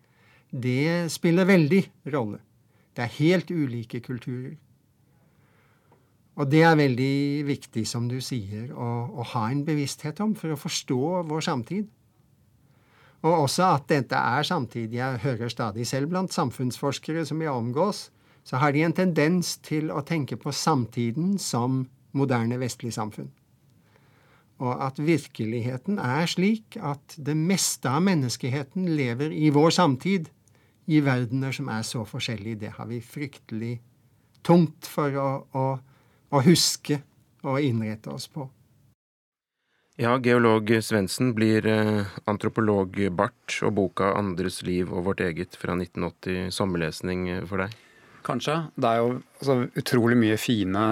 [0.50, 1.82] det spiller veldig
[2.14, 2.40] rolle.
[2.96, 4.56] Det er helt ulike kulturer.
[6.38, 10.54] Og det er veldig viktig, som du sier, å, å ha en bevissthet om for
[10.54, 11.88] å forstå vår samtid.
[13.26, 14.94] Og også at dette er samtid.
[14.94, 18.08] Jeg hører stadig selv blant samfunnsforskere som jeg omgås,
[18.46, 21.82] så har de en tendens til å tenke på samtiden som
[22.16, 23.32] moderne vestlig samfunn.
[24.62, 30.30] Og at virkeligheten er slik at det meste av menneskeheten lever i vår samtid,
[30.88, 32.62] i verdener som er så forskjellige.
[32.64, 33.74] Det har vi fryktelig
[34.46, 35.66] tungt for å, å,
[36.32, 37.02] å huske
[37.44, 38.48] og innrette oss på.
[39.98, 45.74] Ja, geolog Svendsen blir eh, antropolog Barth og boka 'Andres liv og vårt eget' fra
[45.74, 47.74] 1980 sommerlesning eh, for deg?
[48.22, 48.60] Kanskje.
[48.78, 49.08] Det er jo
[49.40, 50.84] altså, utrolig mye fine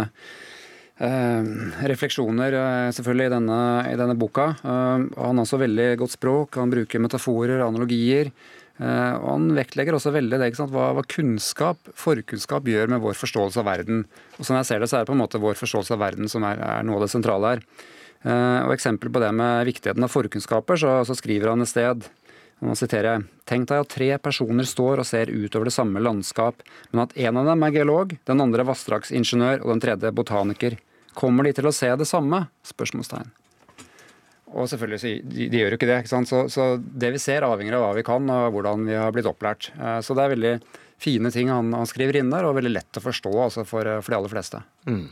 [0.98, 1.48] eh,
[1.92, 3.60] refleksjoner eh, selvfølgelig i denne,
[3.92, 4.48] i denne boka.
[4.58, 8.32] Eh, han har også veldig godt språk, han bruker metaforer, analogier.
[8.76, 13.62] Eh, og han vektlegger også veldig det, hva, hva, kunnskap, forkunnskap, gjør med vår forståelse
[13.62, 14.04] av verden.
[14.36, 16.30] Og som jeg ser det, så er det på en måte vår forståelse av verden
[16.32, 17.64] som er, er noe av det sentrale her.
[18.26, 22.08] Eh, og Eksempel på det med viktigheten av forkunnskaper, så, så skriver han et sted
[22.56, 23.24] og nå siterer jeg.
[23.48, 26.62] Tenk deg at tre personer står og ser utover det samme landskap,
[26.92, 30.78] men at en av dem er geolog, den andre er vassdragsingeniør og den tredje botaniker.
[31.16, 32.46] Kommer de til å se det samme?
[32.64, 33.28] Spørsmålstegn.
[34.54, 36.00] Og selvfølgelig, så de, de gjør jo ikke det.
[36.04, 36.30] ikke sant?
[36.30, 39.28] Så, så, det vi ser, avhenger av hva vi kan og hvordan vi har blitt
[39.28, 39.72] opplært.
[39.74, 40.56] Eh, så det er veldig
[41.02, 44.14] fine ting han, han skriver inn der, og veldig lett å forstå altså for, for
[44.14, 44.62] de aller fleste.
[44.88, 45.08] Mm.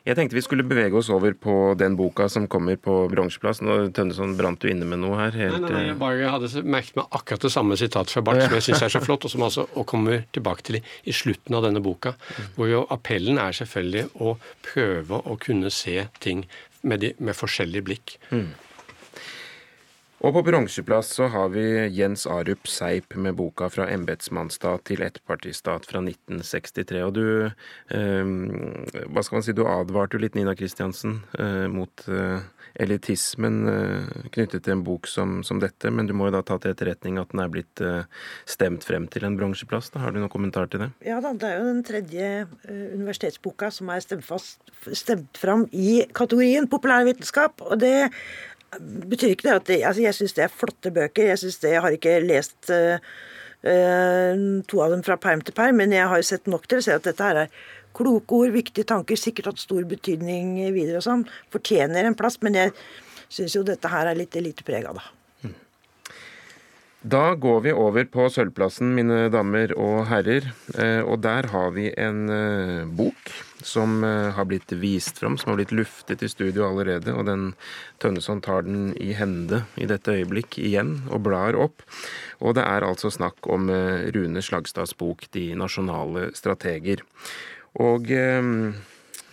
[0.00, 3.60] Jeg tenkte vi skulle bevege oss over på den boka som kommer på bronseplass.
[3.94, 5.36] Tønneson brant du inne med noe her.
[5.36, 8.46] Helt, nei, nei, nei, jeg bare hadde merket meg akkurat det samme sitatet fra Barth,
[8.46, 11.16] som jeg syns er så flott, og som altså og kommer tilbake til i, i
[11.16, 12.14] slutten av denne boka.
[12.56, 14.34] Hvor jo appellen er selvfølgelig å
[14.64, 16.46] prøve å kunne se ting
[16.82, 18.16] med, de, med forskjellig blikk.
[18.30, 18.50] Mm.
[20.20, 21.62] Og på bronseplass så har vi
[21.96, 27.02] Jens Arup Seip med boka 'Fra embetsmannsstat til ettpartistat' fra 1963.
[27.06, 28.24] Og du eh,
[29.08, 32.44] Hva skal man si, du advarte jo litt, Nina Kristiansen, eh, mot eh,
[32.74, 36.58] elitismen eh, knyttet til en bok som, som, dette, men du må jo da ta
[36.60, 38.04] til etterretning at den er blitt eh,
[38.44, 39.88] stemt frem til en bronseplass.
[39.96, 40.90] Har du noen kommentar til det?
[41.06, 44.60] Ja da, det er jo den tredje eh, universitetsboka som er stemt, fast,
[44.92, 47.64] stemt fram i kategorien populærvitenskap.
[47.64, 48.10] og det
[48.78, 51.30] betyr ikke det at det, altså Jeg syns det er flotte bøker.
[51.32, 52.96] Jeg synes det, jeg har ikke lest uh,
[54.70, 56.96] to av dem fra perm til perm, men jeg har sett nok til å se
[56.96, 57.54] at dette her er
[57.96, 61.26] kloke ord, viktige tanker, sikkert hatt stor betydning videre og sånn.
[61.52, 62.74] Fortjener en plass, men jeg
[63.28, 65.10] syns jo dette her er litt eliteprega, da.
[67.00, 70.50] Da går vi over på sølvplassen, mine damer og herrer.
[70.76, 72.26] Eh, og der har vi en
[72.92, 73.32] bok
[73.66, 77.14] som eh, har blitt vist fram, som har blitt luftet i studio allerede.
[77.14, 77.52] Og den
[78.02, 81.84] Tønneson tar den i hende i dette øyeblikk igjen og blar opp.
[82.40, 83.68] Og det er altså snakk om
[84.14, 87.04] Rune Slagstads bok 'De nasjonale strateger'.
[87.80, 88.10] Og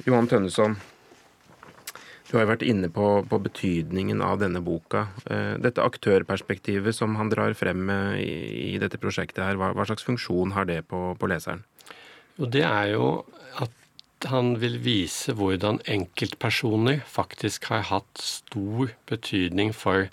[0.05, 0.77] Johan Tønneson,
[2.27, 5.05] du har jo vært inne på, på, betydningen av denne boka.
[5.31, 7.87] Eh, dette aktørperspektivet som han drar frem
[8.19, 11.63] i, i dette prosjektet, her, hva, hva, slags funksjon har det på, på leseren?
[12.35, 13.07] Jo, det er jo
[13.63, 13.71] at
[14.25, 20.07] han vil vise hvordan enkeltpersoner faktisk har hatt stor betydning for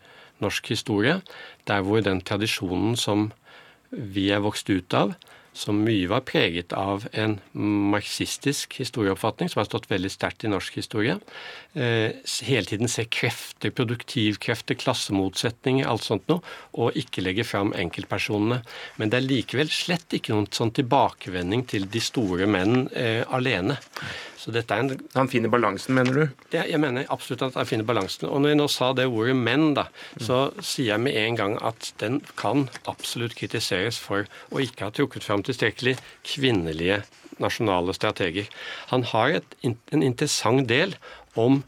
[0.45, 1.21] norsk historie.
[1.67, 3.31] Der hvor den tradisjonen som
[3.91, 5.15] vi er vokst ut av,
[5.55, 10.81] som mye var preget av en marxistisk historieoppfatning, som har stått veldig sterkt i norsk
[10.81, 11.15] historie.
[11.79, 12.11] Eh,
[12.49, 16.43] hele tiden se krefter, produktivkrefter, klassemotsetninger, alt sånt noe,
[16.75, 18.61] og ikke legge fram enkeltpersonene.
[18.99, 23.79] Men det er likevel slett ikke noen sånn tilbakevending til de store menn eh, alene.
[24.45, 26.25] Så dette er en, Han finner balansen, mener du?
[26.53, 28.29] Det, jeg mener absolutt at han finner balansen.
[28.29, 29.87] Og når jeg nå sa det ordet menn, da,
[30.21, 34.93] så sier jeg med en gang at den kan absolutt kritiseres for å ikke ha
[34.93, 35.97] trukket fram tilstrekkelig
[36.29, 37.01] kvinnelige
[37.41, 38.51] nasjonale strateger.
[38.93, 40.93] Han har et, en interessant del
[41.41, 41.63] om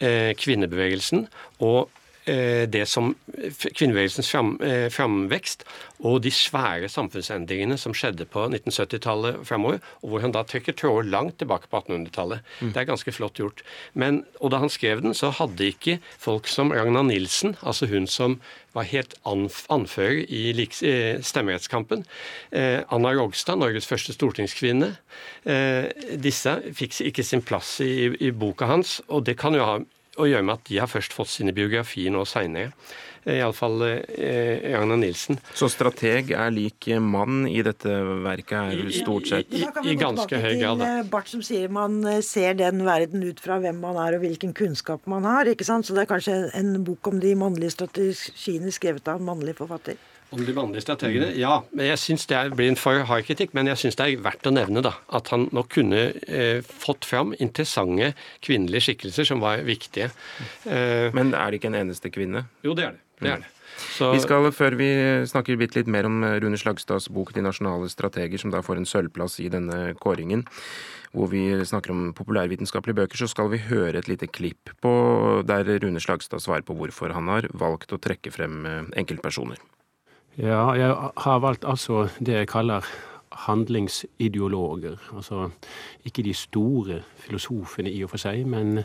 [0.00, 1.26] eh, kvinnebevegelsen
[1.60, 1.92] og
[2.24, 5.64] det som kvinnebevegelsens fram, eh, framvekst
[6.02, 11.10] og de svære samfunnsendringene som skjedde på 1970-tallet framover, og hvor han da trekker tråder
[11.10, 12.42] langt tilbake på 1800-tallet.
[12.60, 12.72] Mm.
[12.72, 13.62] Det er ganske flott gjort.
[13.94, 18.06] Men, og da han skrev den, så hadde ikke folk som Ragna Nilsen, altså hun
[18.10, 18.40] som
[18.74, 22.06] var helt anf anfører i eh, stemmerettskampen,
[22.50, 24.94] eh, Anna Rogstad, Norges første stortingskvinne,
[25.44, 29.82] eh, disse fikk ikke sin plass i, i boka hans, og det kan jo ha
[30.20, 32.72] å gjøre med at de har først fått sine biografier nå seinere.
[33.22, 35.38] Eh, Iallfall eh, Ragnar Nilsen.
[35.54, 37.88] Så strateg er lik mann i dette
[38.24, 39.52] verket her, stort sett?
[39.54, 40.82] I, i, i ganske høy grad.
[40.82, 40.90] Da.
[40.98, 44.26] Eh, Bart som sier man eh, ser den verden ut fra hvem man er og
[44.26, 45.50] hvilken kunnskap man har.
[45.50, 45.86] ikke sant?
[45.86, 50.00] Så det er kanskje en bok om de mannlige strategiene skrevet av en mannlig forfatter.
[50.32, 51.30] Om de vanlige strategene?
[51.36, 51.60] Ja.
[51.72, 54.48] men jeg synes Det blir en for hard kritikk, men jeg syns det er verdt
[54.48, 59.64] å nevne da, at han nok kunne eh, fått fram interessante kvinnelige skikkelser som var
[59.66, 60.10] viktige.
[60.64, 62.46] Eh, men er det ikke en eneste kvinne?
[62.64, 63.04] Jo, det er det.
[63.20, 63.52] det, er det.
[63.92, 64.12] Så...
[64.14, 64.88] Vi skal, Før vi
[65.28, 68.88] snakker litt mer om eh, Rune Slagstads bok 'De nasjonale strateger', som da får en
[68.88, 70.46] sølvplass i denne kåringen,
[71.12, 74.92] hvor vi snakker om populærvitenskapelige bøker, så skal vi høre et lite klipp på
[75.44, 79.60] der Rune Slagstad svarer på hvorfor han har valgt å trekke frem eh, enkeltpersoner.
[80.38, 82.86] Ja, jeg har valgt altså det jeg kaller
[83.32, 84.96] handlingsideologer.
[85.16, 85.50] Altså
[86.04, 88.80] ikke de store filosofene i og for seg, men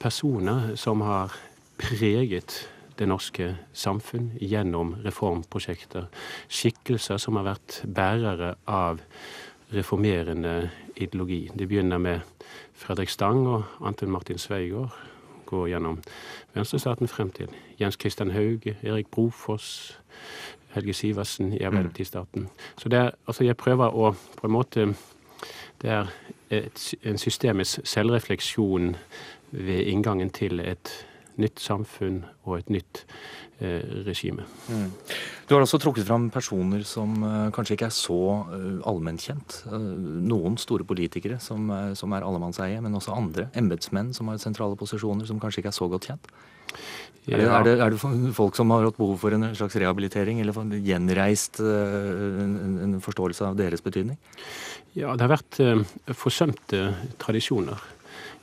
[0.00, 1.36] personer som har
[1.76, 6.08] preget det norske samfunn gjennom reformprosjekter.
[6.48, 9.00] Skikkelser som har vært bærere av
[9.72, 11.50] reformerende ideologi.
[11.52, 12.20] Det begynner med
[12.72, 14.96] Fredrik Stang og Anton Martin Sveigård.
[15.46, 16.00] Går gjennom
[16.54, 19.98] venstrestaten frem til Jens Christian Hauge, Erik Brofoss,
[20.74, 22.48] Helge Sivertsen i Arbeiderpartistaten.
[22.78, 24.92] Så det er, altså jeg prøver å på en måte
[25.80, 26.10] Det er
[26.52, 28.90] et, en systemisk selvrefleksjon
[29.50, 30.90] ved inngangen til et
[31.40, 33.04] nytt samfunn og et nytt
[33.62, 34.44] eh, regime.
[34.68, 34.90] Mm.
[35.48, 39.62] Du har også trukket fram personer som eh, kanskje ikke er så uh, allmennkjent.
[39.70, 39.78] Uh,
[40.30, 45.28] noen store politikere som, som er allemannseie, men også andre embetsmenn som har sentrale posisjoner
[45.28, 46.32] som kanskje ikke er så godt kjent.
[47.28, 47.36] Ja.
[47.36, 51.60] Er, det, er, det, folk som har hatt behov for en slags rehabilitering, eller gjenreist
[51.62, 54.16] eh, en, en forståelse av deres betydning?
[54.96, 55.84] Ja, det har vært uh,
[56.18, 57.78] forsømte tradisjoner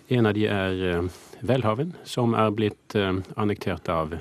[0.07, 1.09] En av de er
[1.43, 4.13] Welhaven, som er blitt annektert av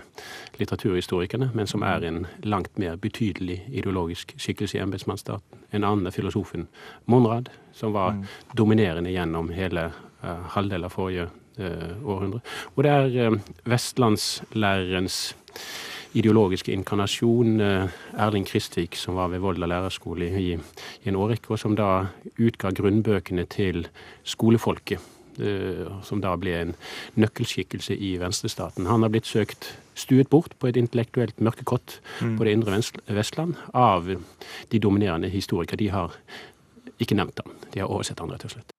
[0.58, 5.62] litteraturhistorikerne, men som er en langt mer betydelig ideologisk skikkelse i embetsmannsstaten.
[5.70, 6.66] En annen er filosofen
[7.06, 8.26] Monrad, som var mm.
[8.58, 9.92] dominerende gjennom hele
[10.56, 12.40] halvdelen av forrige århundre.
[12.76, 15.34] Og det er vestlandslærerens
[16.16, 17.88] ideologiske inkarnasjon, eh,
[18.18, 20.52] Erling Kristvik, som var ved Volda lærerskole i,
[21.04, 22.06] i en årrekke, og som da
[22.38, 23.86] utga grunnbøkene til
[24.24, 25.00] skolefolket.
[25.36, 26.70] Eh, som da ble en
[27.20, 28.86] nøkkelskikkelse i venstrestaten.
[28.88, 32.38] Han har blitt søkt stuet bort på et intellektuelt mørkekott mm.
[32.38, 32.80] på det indre
[33.12, 35.76] Vestland av de dominerende historikere.
[35.76, 36.16] De har
[36.96, 37.52] ikke nevnt ham.
[37.74, 38.75] De har oversett han, rett og slett.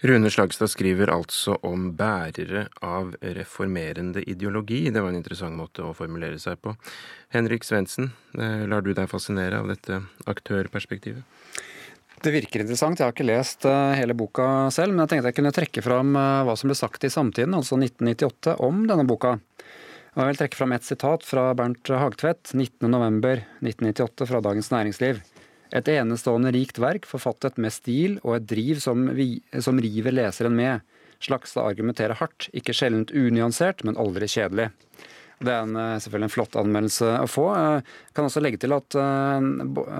[0.00, 4.86] Rune Slagstad skriver altså om bærere av reformerende ideologi.
[4.88, 6.72] Det var en interessant måte å formulere seg på.
[7.36, 11.22] Henrik Svendsen, eh, lar du deg fascinere av dette aktørperspektivet?
[12.20, 12.98] Det virker interessant.
[12.98, 16.16] Jeg har ikke lest eh, hele boka selv, men jeg tenkte jeg kunne trekke fram
[16.16, 19.36] eh, hva som ble sagt i Samtiden, altså 1998, om denne boka.
[20.16, 25.20] Jeg vil trekke fram et sitat fra Bernt Hagtvedt 19.11.1998 fra Dagens Næringsliv.
[25.70, 30.56] Et enestående rikt verk, forfattet med stil og et driv som, vi, som river leseren
[30.58, 30.86] med.
[31.20, 34.70] Slagstad argumenterer hardt, ikke sjeldent unyansert, men aldri kjedelig.
[35.40, 37.46] Det er en, eh, selvfølgelig en flott anmeldelse å få.
[37.56, 37.84] Jeg
[38.16, 39.46] kan også legge til at eh,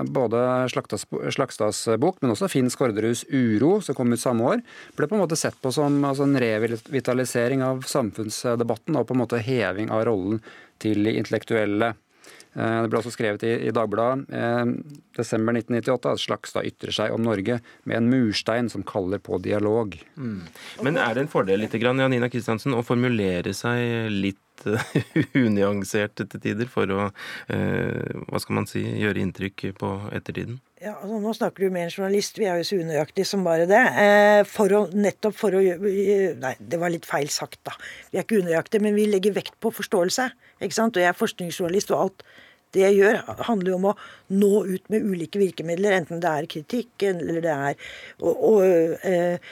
[0.05, 4.61] både Slagstads bok, men også Finn Skårderuds 'Uro', som kom ut samme år,
[4.95, 9.23] ble på en måte sett på som altså en revitalisering av samfunnsdebatten og på en
[9.23, 10.43] måte heving av rollen
[10.77, 11.95] til de intellektuelle.
[12.53, 14.63] Eh, det ble også skrevet i, Dagbladet eh,
[15.15, 19.95] desember 1998 at Slagstad ytrer seg om Norge med en murstein som kaller på dialog.
[20.17, 20.41] Mm.
[20.83, 24.97] Men er det en fordel litt, Janina Kristiansen, å formulere seg litt eh,
[25.45, 27.07] unyansert til tider for å
[27.47, 30.59] eh, hva skal man si, gjøre inntrykk på ettertiden?
[30.81, 33.67] Ja, altså Nå snakker du med en journalist, vi er jo så unøyaktige som bare
[33.69, 33.81] det.
[34.01, 37.75] Eh, for å, nettopp for å Nei, det var litt feil sagt, da.
[38.09, 40.25] Vi er ikke unøyaktige, men vi legger vekt på forståelse.
[40.57, 40.97] ikke sant?
[40.97, 42.25] Og jeg er forskningsjournalist, og alt
[42.73, 43.93] det jeg gjør, handler jo om å
[44.41, 48.53] nå ut med ulike virkemidler, enten det er kritikk eller det er å,
[49.05, 49.51] eh,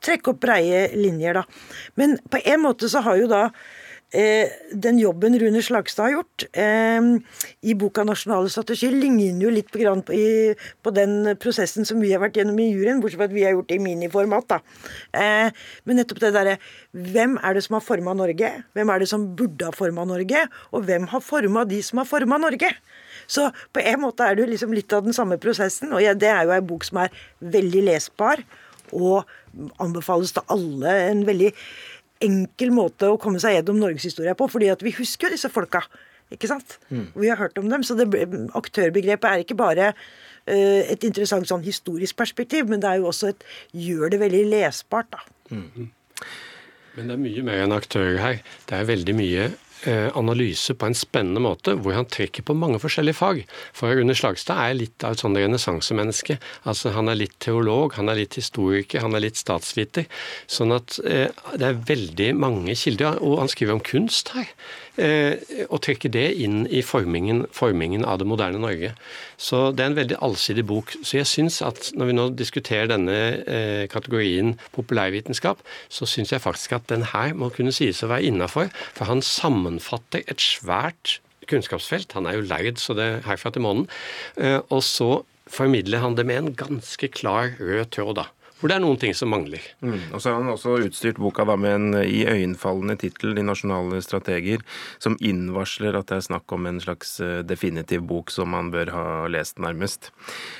[0.00, 1.44] trekke opp breie linjer, da.
[1.98, 3.48] Men på en måte så har jo da
[4.08, 7.00] den jobben Rune Slagstad har gjort eh,
[7.60, 12.58] i boka 'Nasjonale strategi', ligner jo litt på, den prosessen som vi har vært gjennom
[12.58, 14.48] i juryen, bortsett fra at vi har gjort det i miniformat.
[14.48, 14.60] da.
[15.12, 15.50] Eh,
[15.84, 16.58] men nettopp det derre
[16.92, 18.64] Hvem er det som har forma Norge?
[18.74, 20.48] Hvem er det som burde ha forma Norge?
[20.72, 22.70] Og hvem har forma de som har forma Norge?
[23.26, 25.92] Så på en måte er det liksom litt av den samme prosessen.
[25.92, 28.40] Og det er jo ei bok som er veldig lesbar,
[28.92, 29.28] og
[29.82, 30.94] anbefales til alle.
[31.10, 31.52] En veldig
[32.24, 35.84] enkel måte å komme seg gjennom norgeshistoria på, fordi at vi husker jo disse folka.
[36.34, 36.76] Ikke sant?
[36.92, 37.06] Mm.
[37.16, 37.84] Vi har hørt om dem.
[37.86, 38.08] Så det,
[38.58, 43.32] aktørbegrepet er ikke bare uh, et interessant sånn historisk perspektiv, men det er jo også
[43.32, 45.22] et gjør det veldig lesbart, da.
[45.54, 45.88] Mm.
[46.98, 48.38] Men det er mye mer enn aktører her.
[48.68, 49.48] Det er veldig mye
[49.86, 53.42] analyse på en spennende måte, hvor han trekker på mange forskjellige fag.
[53.76, 56.38] For Rune Slagstad er litt av et sånt renessansemenneske.
[56.68, 60.08] Altså, han er litt teolog, han er litt historiker, han er litt statsviter.
[60.50, 63.22] Sånn at eh, det er veldig mange kilder.
[63.22, 64.50] Og han skriver om kunst her.
[64.98, 65.38] Eh,
[65.68, 68.90] og trekker det inn i formingen, formingen, av det moderne Norge.
[69.38, 70.94] Så det er en veldig allsidig bok.
[71.06, 76.42] Så jeg syns at når vi nå diskuterer denne eh, kategorien populærvitenskap, så syns jeg
[76.42, 78.72] faktisk at den her må kunne sies å være innafor.
[78.98, 82.16] For han sammenfatter et svært kunnskapsfelt.
[82.18, 83.86] Han er jo lærd, så det er herfra til månen.
[84.34, 88.26] Eh, og så formidler han det med en ganske klar rød tråd, da
[88.58, 89.62] hvor det er noen ting som mangler.
[89.80, 90.10] Mm.
[90.12, 94.64] Og så har han også utstyrt boka da med en iøynefallende tittel, 'De nasjonale strateger',
[94.98, 98.92] som innvarsler at det er snakk om en slags eh, definitiv bok som man bør
[98.94, 100.10] ha lest nærmest.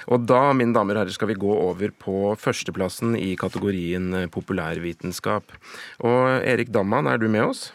[0.07, 4.31] Og da, mine damer og herrer, skal vi gå over på førsteplassen i kategorien eh,
[4.31, 5.53] populærvitenskap.
[6.01, 7.73] Og Erik Damman, er du med oss?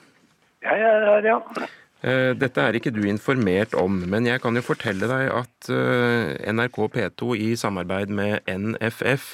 [0.63, 1.39] Ja, her, ja.
[2.03, 6.33] Eh, dette er ikke du informert om, men jeg kan jo fortelle deg at eh,
[6.51, 9.29] NRK P2 i samarbeid med NFF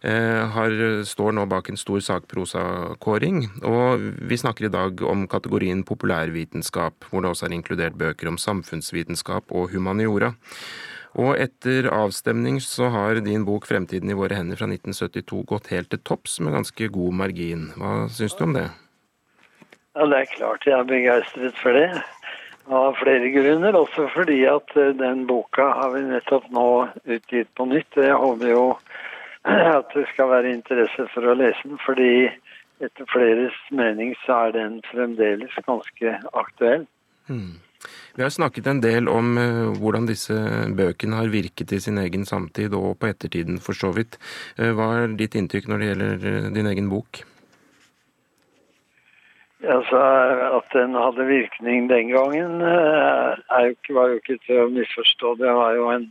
[0.00, 3.42] eh, har, står nå bak en stor sakprosakåring.
[3.68, 8.40] Og vi snakker i dag om kategorien populærvitenskap, hvor det også er inkludert bøker om
[8.40, 10.32] samfunnsvitenskap og humaniora.
[11.20, 15.88] Og etter avstemning så har din bok 'Fremtiden i våre hender' fra 1972 gått helt
[15.92, 17.72] til topps med ganske god margin.
[17.76, 18.68] Hva syns du om det?
[19.96, 21.88] Ja, Det er klart jeg er begeistret for det.
[22.68, 23.76] Av flere grunner.
[23.78, 26.68] Også fordi at eh, den boka har vi nettopp nå
[27.16, 27.96] utgitt på nytt.
[27.96, 28.64] Jeg håper jo
[29.78, 31.78] at det skal være interesse for å lese den.
[31.86, 32.10] Fordi
[32.84, 36.84] etter fleres mening så er den fremdeles ganske aktuell.
[37.30, 37.54] Mm.
[38.18, 40.36] Vi har snakket en del om uh, hvordan disse
[40.76, 44.18] bøkene har virket i sin egen samtid, og på ettertiden for så vidt.
[44.60, 47.22] Uh, hva er ditt inntrykk når det gjelder din egen bok?
[49.66, 50.00] Altså,
[50.56, 55.34] At den hadde virkning den gangen, jo ikke, var jo ikke til å misforstå.
[55.40, 56.06] Det var jo en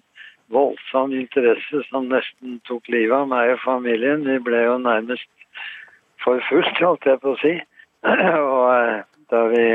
[0.51, 4.25] voldsom interesse som nesten tok livet av meg og familien.
[4.27, 5.29] Vi ble jo nærmest
[6.23, 7.55] forfulgt, holdt jeg på å si.
[8.05, 9.67] og da vi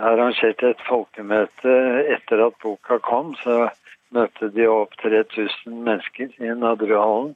[0.00, 1.74] arrangerte et folkemøte
[2.16, 3.68] etter at boka kom, så
[4.14, 7.34] møtte de opp 3000 mennesker i Nadruhallen.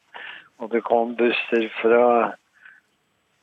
[0.63, 2.35] Og det kom busser fra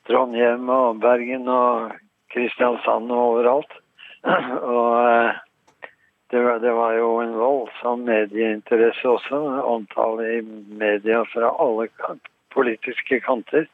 [0.08, 1.96] Trondheim og Bergen og
[2.34, 3.80] Kristiansand og overalt.
[4.76, 5.40] Og eh,
[6.32, 9.40] det var, det var, jo en voldsom medieinteresse også.
[9.66, 10.42] Omtale i
[10.78, 11.90] media fra alle
[12.54, 13.66] politiske kanter.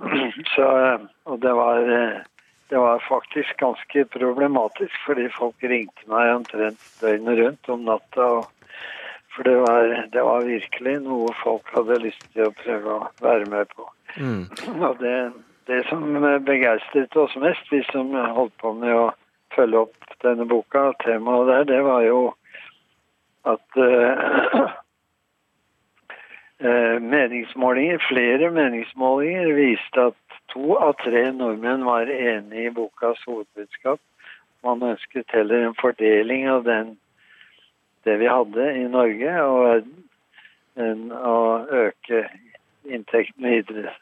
[0.54, 2.24] Så, eh, og det var eh,
[2.68, 8.26] det var faktisk ganske problematisk, fordi folk ringte meg omtrent døgnet rundt om natta.
[9.32, 13.46] for det var, det var, virkelig noe folk hadde lyst til å prøve å være
[13.48, 13.86] med på.
[14.18, 14.44] Mm.
[14.82, 15.14] Og det,
[15.70, 16.04] det som
[16.46, 19.08] begeistret oss mest, vi som holdt på med å
[19.54, 22.20] følge opp denne boka, temaet der, det var jo
[23.48, 24.70] at uh,
[27.14, 34.00] meningsmålinger, flere meningsmålinger viste at To av tre nordmenn var enig i bokas hovedbudskap.
[34.64, 36.94] Man ønsket heller en fordeling av den,
[38.08, 39.90] det vi hadde i Norge, og
[40.80, 41.36] en, å
[41.84, 42.24] øke
[42.88, 43.92] inntektene videre.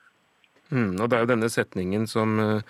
[0.71, 2.61] Mm, og Det er jo denne setningen som, eh,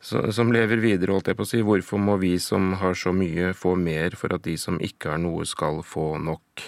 [0.00, 1.62] som, lever videre, holdt jeg på å si.
[1.62, 5.18] Hvorfor må vi som har så mye, få mer for at de som ikke har
[5.18, 6.66] noe, skal få nok?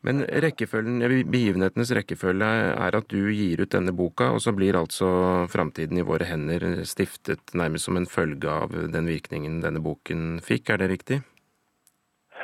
[0.00, 2.48] Men begivenhetenes rekkefølge
[2.78, 6.84] er at du gir ut denne boka, og så blir altså Framtiden i våre hender
[6.86, 11.20] stiftet nærmest som en følge av den virkningen denne boken fikk, er det riktig?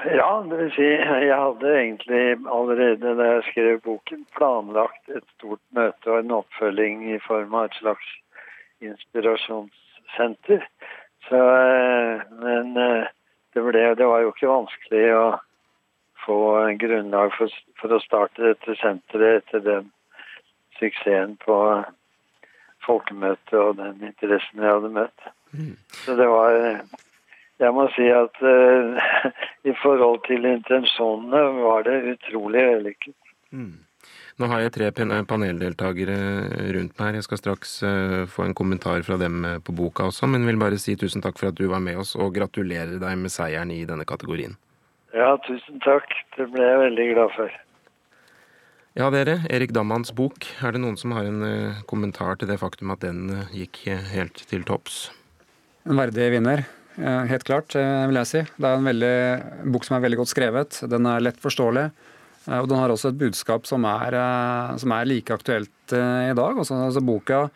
[0.03, 5.63] Ja, det vil si jeg hadde egentlig allerede da jeg skrev boken planlagt et stort
[5.77, 8.11] møte og en oppfølging i form av et slags
[8.85, 10.67] inspirasjonssenter.
[11.29, 13.07] Så, eh, men eh,
[13.55, 15.25] det, ble, det var jo ikke vanskelig å
[16.25, 16.39] få
[16.81, 19.91] grunnlag for, for, å starte dette senteret etter den
[20.81, 21.57] suksessen på
[22.85, 25.29] folkemøtet og den interessen jeg hadde møtt.
[25.55, 25.75] Mm.
[26.03, 26.59] Så det var
[27.63, 29.11] Jeg må si at uh,
[29.71, 33.17] i forhold til intensjonene var det utrolig vellykket.
[33.55, 33.75] Mm.
[34.43, 36.17] Nå har jeg tre paneldeltakere
[36.75, 37.19] rundt meg her.
[37.21, 40.81] Jeg skal straks uh, få en kommentar fra dem på boka også, men vil bare
[40.83, 43.85] si tusen takk for at du var med oss, og gratulerer deg med seieren i
[43.87, 44.59] denne kategorien.
[45.15, 46.11] Ja, tusen takk.
[46.35, 47.61] Det ble jeg veldig glad for.
[48.99, 49.41] Ja, dere.
[49.51, 50.47] Erik Dammans bok.
[50.63, 53.85] Er det noen som har en uh, kommentar til det faktum at den uh, gikk
[54.11, 55.09] helt til topps?
[55.87, 56.67] En verdig vinner.
[56.99, 58.43] Uh, helt klart, vil jeg si.
[58.57, 59.15] Det er en veldig,
[59.75, 60.81] bok som er veldig godt skrevet.
[60.91, 61.89] Den er lett forståelig.
[62.45, 64.15] Og den har også et budskap som er,
[64.77, 66.59] som er like aktuelt i dag.
[66.61, 67.47] Også, altså, boka,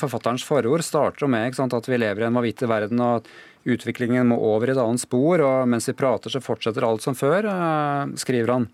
[0.00, 3.28] Forfatterens forord starter med sant, at vi lever i en vanvittig verden, og at
[3.62, 7.14] Utviklingen må over i et annet spor, og mens vi prater, så fortsetter alt som
[7.14, 8.66] før, eh, skriver han.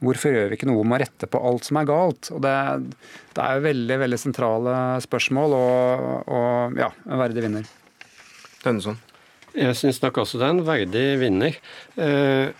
[0.00, 2.30] Hvorfor gjør vi ikke noe med å rette på alt som er galt?
[2.32, 2.54] Og det,
[3.36, 6.88] det er jo veldig veldig sentrale spørsmål, og, og ja,
[7.20, 7.68] verdig vinner.
[8.64, 8.96] Tønneson?
[9.54, 11.60] Jeg syns nok også det er en verdig vinner.
[11.98, 12.50] Eh,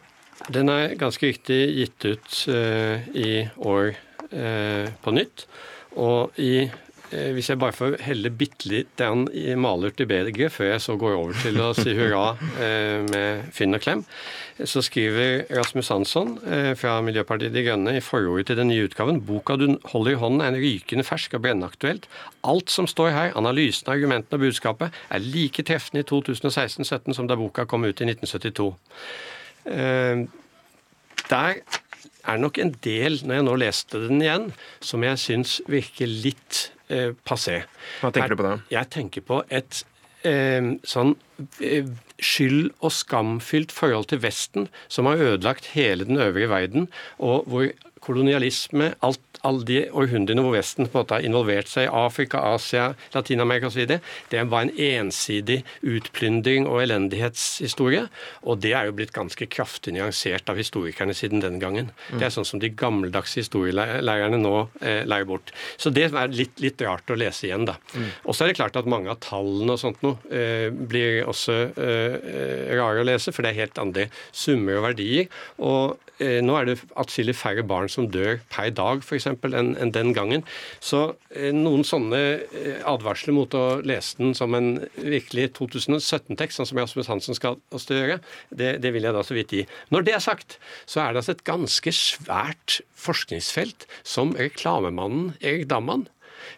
[0.50, 3.92] den er ganske riktig gitt ut eh, i år
[4.30, 5.42] på nytt.
[5.98, 9.02] Og i Eh, hvis jeg bare får helle bitte litt
[9.58, 13.74] malurt i bedre før jeg så går over til å si hurra eh, med Finn
[13.74, 14.04] og Klem,
[14.60, 19.20] så skriver Rasmus Hansson eh, fra Miljøpartiet De Grønne i forordet til den nye utgaven
[19.26, 22.06] boka du holder i hånden er en rykende fersk og brennaktuelt.
[22.46, 27.38] Alt som står her, analysen, argumentene og budskapet, er like treffende i 2016-17 som da
[27.40, 28.70] boka kom ut i 1972.
[31.30, 31.62] Der
[32.30, 34.50] er nok en del, når jeg nå leste den igjen,
[34.84, 37.62] som jeg syns virker litt eh, passé.
[38.00, 38.56] Hva tenker du på da?
[38.72, 39.82] Jeg tenker på et
[40.28, 41.14] eh, sånn
[41.64, 41.88] eh,
[42.20, 47.70] skyld- og skamfylt forhold til Vesten, som har ødelagt hele den øvrige verden, og hvor
[48.00, 52.42] kolonialisme, alt alle de århundrene hvor Vesten på en måte har involvert seg i Afrika,
[52.54, 53.96] Asia, Latin-Amerika osv.,
[54.30, 58.06] det var en ensidig utplyndring og elendighetshistorie.
[58.44, 61.90] Og det er jo blitt ganske kraftig nyansert av historikerne siden den gangen.
[62.12, 65.54] Det er sånn som de gammeldagse historielærerne nå eh, lærer bort.
[65.80, 67.76] Så det er litt, litt, rart å lese igjen, da.
[68.24, 71.58] Og så er det klart at mange av tallene og sånt noe eh, blir også
[71.76, 75.28] eh, rare å lese, for det er helt andre summer og verdier.
[75.60, 79.92] Og eh, nå er det atskillig færre barn som dør per dag, f.eks enn en
[79.94, 80.44] den gangen.
[80.82, 86.70] Så eh, noen sånne eh, advarsler mot å lese den som en virkelig 2017-tekst, sånn
[86.70, 88.20] som Jasmus Hansen skal oss til å gjøre,
[88.50, 89.66] det, det, vil jeg da så vidt gi.
[89.94, 90.58] Når det er sagt,
[90.90, 96.08] så er det altså et ganske svært forskningsfelt som reklamemannen Erik Damman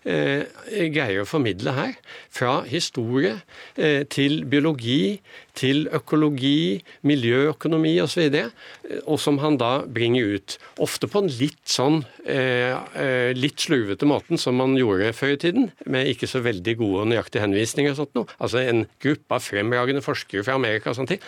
[0.02, 1.94] greier å formidle her.
[2.32, 3.36] Fra historie
[3.76, 5.20] eh, til biologi,
[5.58, 8.22] til økologi, miljøøkonomi osv.
[8.24, 10.56] Og, så og som han da bringer ut.
[10.82, 15.40] Ofte på en litt sånn eh, eh, litt slurvete måten som man gjorde før i
[15.44, 18.38] tiden, med ikke så veldig gode og nøyaktige henvisninger og sånt noe.
[18.42, 21.24] Altså en gruppe av fremragende forskere fra Amerika og sånne ting.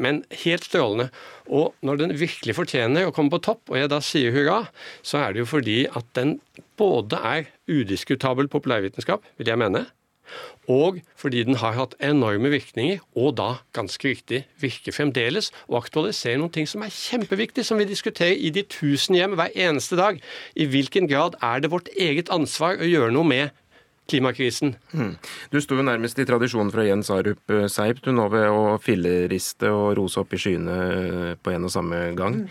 [0.00, 1.10] Men helt strålende.
[1.46, 4.64] Og når den virkelig fortjener å komme på topp, og jeg da sier hurra,
[5.06, 6.38] så er det jo fordi at den
[6.78, 9.86] både er udiskutabel populærvitenskap, vil jeg mene,
[10.66, 16.40] og fordi den har hatt enorme virkninger, og da, ganske riktig, virker fremdeles, og aktualiserer
[16.40, 20.18] noen ting som er kjempeviktig, som vi diskuterer i de tusen hjem hver eneste dag.
[20.58, 23.62] I hvilken grad er det vårt eget ansvar å gjøre noe med
[24.10, 24.76] klimakrisen.
[24.92, 25.16] Mm.
[25.52, 28.78] Du sto jo nærmest i tradisjonen fra Jens Arup eh, Seip, du nå ved å
[28.82, 32.44] filleriste og rose opp i skyene eh, på en og samme gang.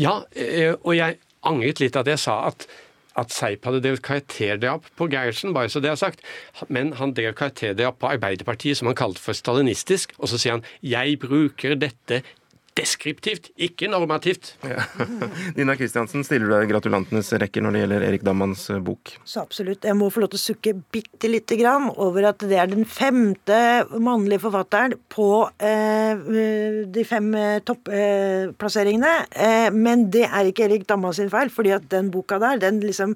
[0.00, 2.68] Ja, eh, og jeg angret litt at jeg sa at
[3.14, 6.24] at Seip hadde drevet karakterdrap på Gerhardsen, bare så det er sagt.
[6.66, 10.16] Men han drev karakterdrap på Arbeiderpartiet, som han kalte for stalinistisk.
[10.18, 12.24] Og så sier han 'jeg bruker dette
[12.74, 14.54] deskriptivt, ikke normativt.
[14.66, 14.82] Ja.
[15.58, 19.14] Nina Kristiansen, stiller du deg gratulantenes rekker når det gjelder Erik Dammanns eh, bok?
[19.28, 19.86] Så absolutt.
[19.86, 22.86] Jeg må få lov til å sukke bitte lite grann over at det er den
[22.88, 23.60] femte
[23.94, 25.28] mannlige forfatteren på
[25.62, 29.16] eh, de fem eh, topplasseringene.
[29.30, 32.82] Eh, men det er ikke Erik Dammans sin feil, fordi at den boka der, den
[32.82, 33.14] liksom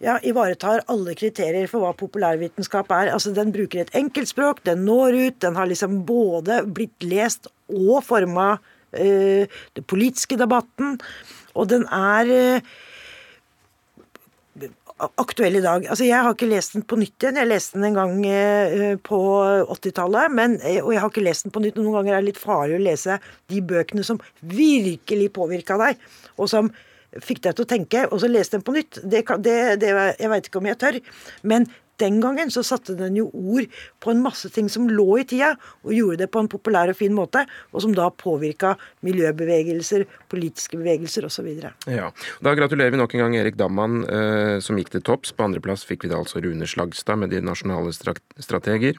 [0.00, 3.12] ja, ivaretar alle kriterier for hva populærvitenskap er.
[3.14, 8.00] Altså, Den bruker et enkeltspråk, den når ut, den har liksom både blitt lest og
[8.04, 8.54] forma
[8.92, 9.44] eh,
[9.76, 10.96] den politiske debatten.
[11.54, 12.72] Og den er eh,
[15.20, 15.86] aktuell i dag.
[15.86, 17.40] Altså, Jeg har ikke lest den på nytt igjen.
[17.40, 19.20] Jeg leste den en gang eh, på
[19.76, 20.60] 80-tallet.
[20.64, 21.76] Eh, og jeg har ikke lest den på nytt.
[21.76, 23.20] Noen ganger er det litt farlig å lese
[23.52, 26.00] de bøkene som virkelig påvirka deg,
[26.40, 26.72] og som
[27.18, 29.00] fikk deg til å tenke, og så leste den på nytt.
[29.02, 31.00] Det, det, det, jeg veit ikke om jeg tør.
[31.42, 31.66] Men
[32.00, 33.68] den gangen så satte den jo ord
[34.00, 36.98] på en masse ting som lå i tida, og gjorde det på en populær og
[36.98, 38.74] fin måte, og som da påvirka
[39.06, 41.48] miljøbevegelser, politiske bevegelser osv.
[41.90, 42.10] Ja.
[42.44, 45.34] Da gratulerer vi nok en gang Erik Damman, eh, som gikk til topps.
[45.36, 48.98] På andreplass fikk vi da altså Rune Slagstad med De nasjonale strateger.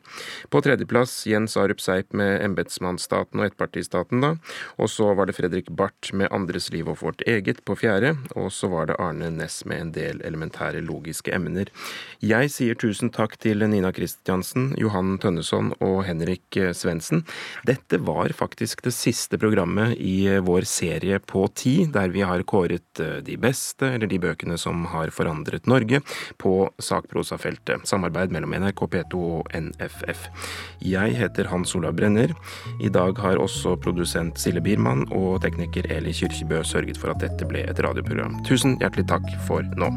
[0.49, 4.36] På tredjeplass Jens Arup Seip med Embetsmannsstaten og ettpartistaten, da.
[4.78, 8.16] Og så var det Fredrik Barth med Andres liv og vårt eget på fjerde.
[8.36, 11.72] Og så var det Arne Næss med en del elementære logiske emner.
[12.22, 17.22] Jeg sier tusen Tusen takk til Nina Kristiansen, Johan Tønneson og Henrik Svendsen.
[17.64, 23.00] Dette var faktisk det siste programmet i vår serie på ti, der vi har kåret
[23.00, 26.02] eh, de beste, eller de bøkene som har forandret Norge,
[26.36, 27.88] på sakprosafeltet.
[27.88, 30.28] Samarbeid mellom NRK P2 og NFF.
[30.84, 32.34] Jeg heter Hans Olav Brenner.
[32.84, 37.48] I dag har også produsent Sille Biermann og tekniker Eli Kyrkjebø sørget for at dette
[37.48, 38.42] ble et radioprogram.
[38.52, 39.94] Tusen hjertelig takk for nå.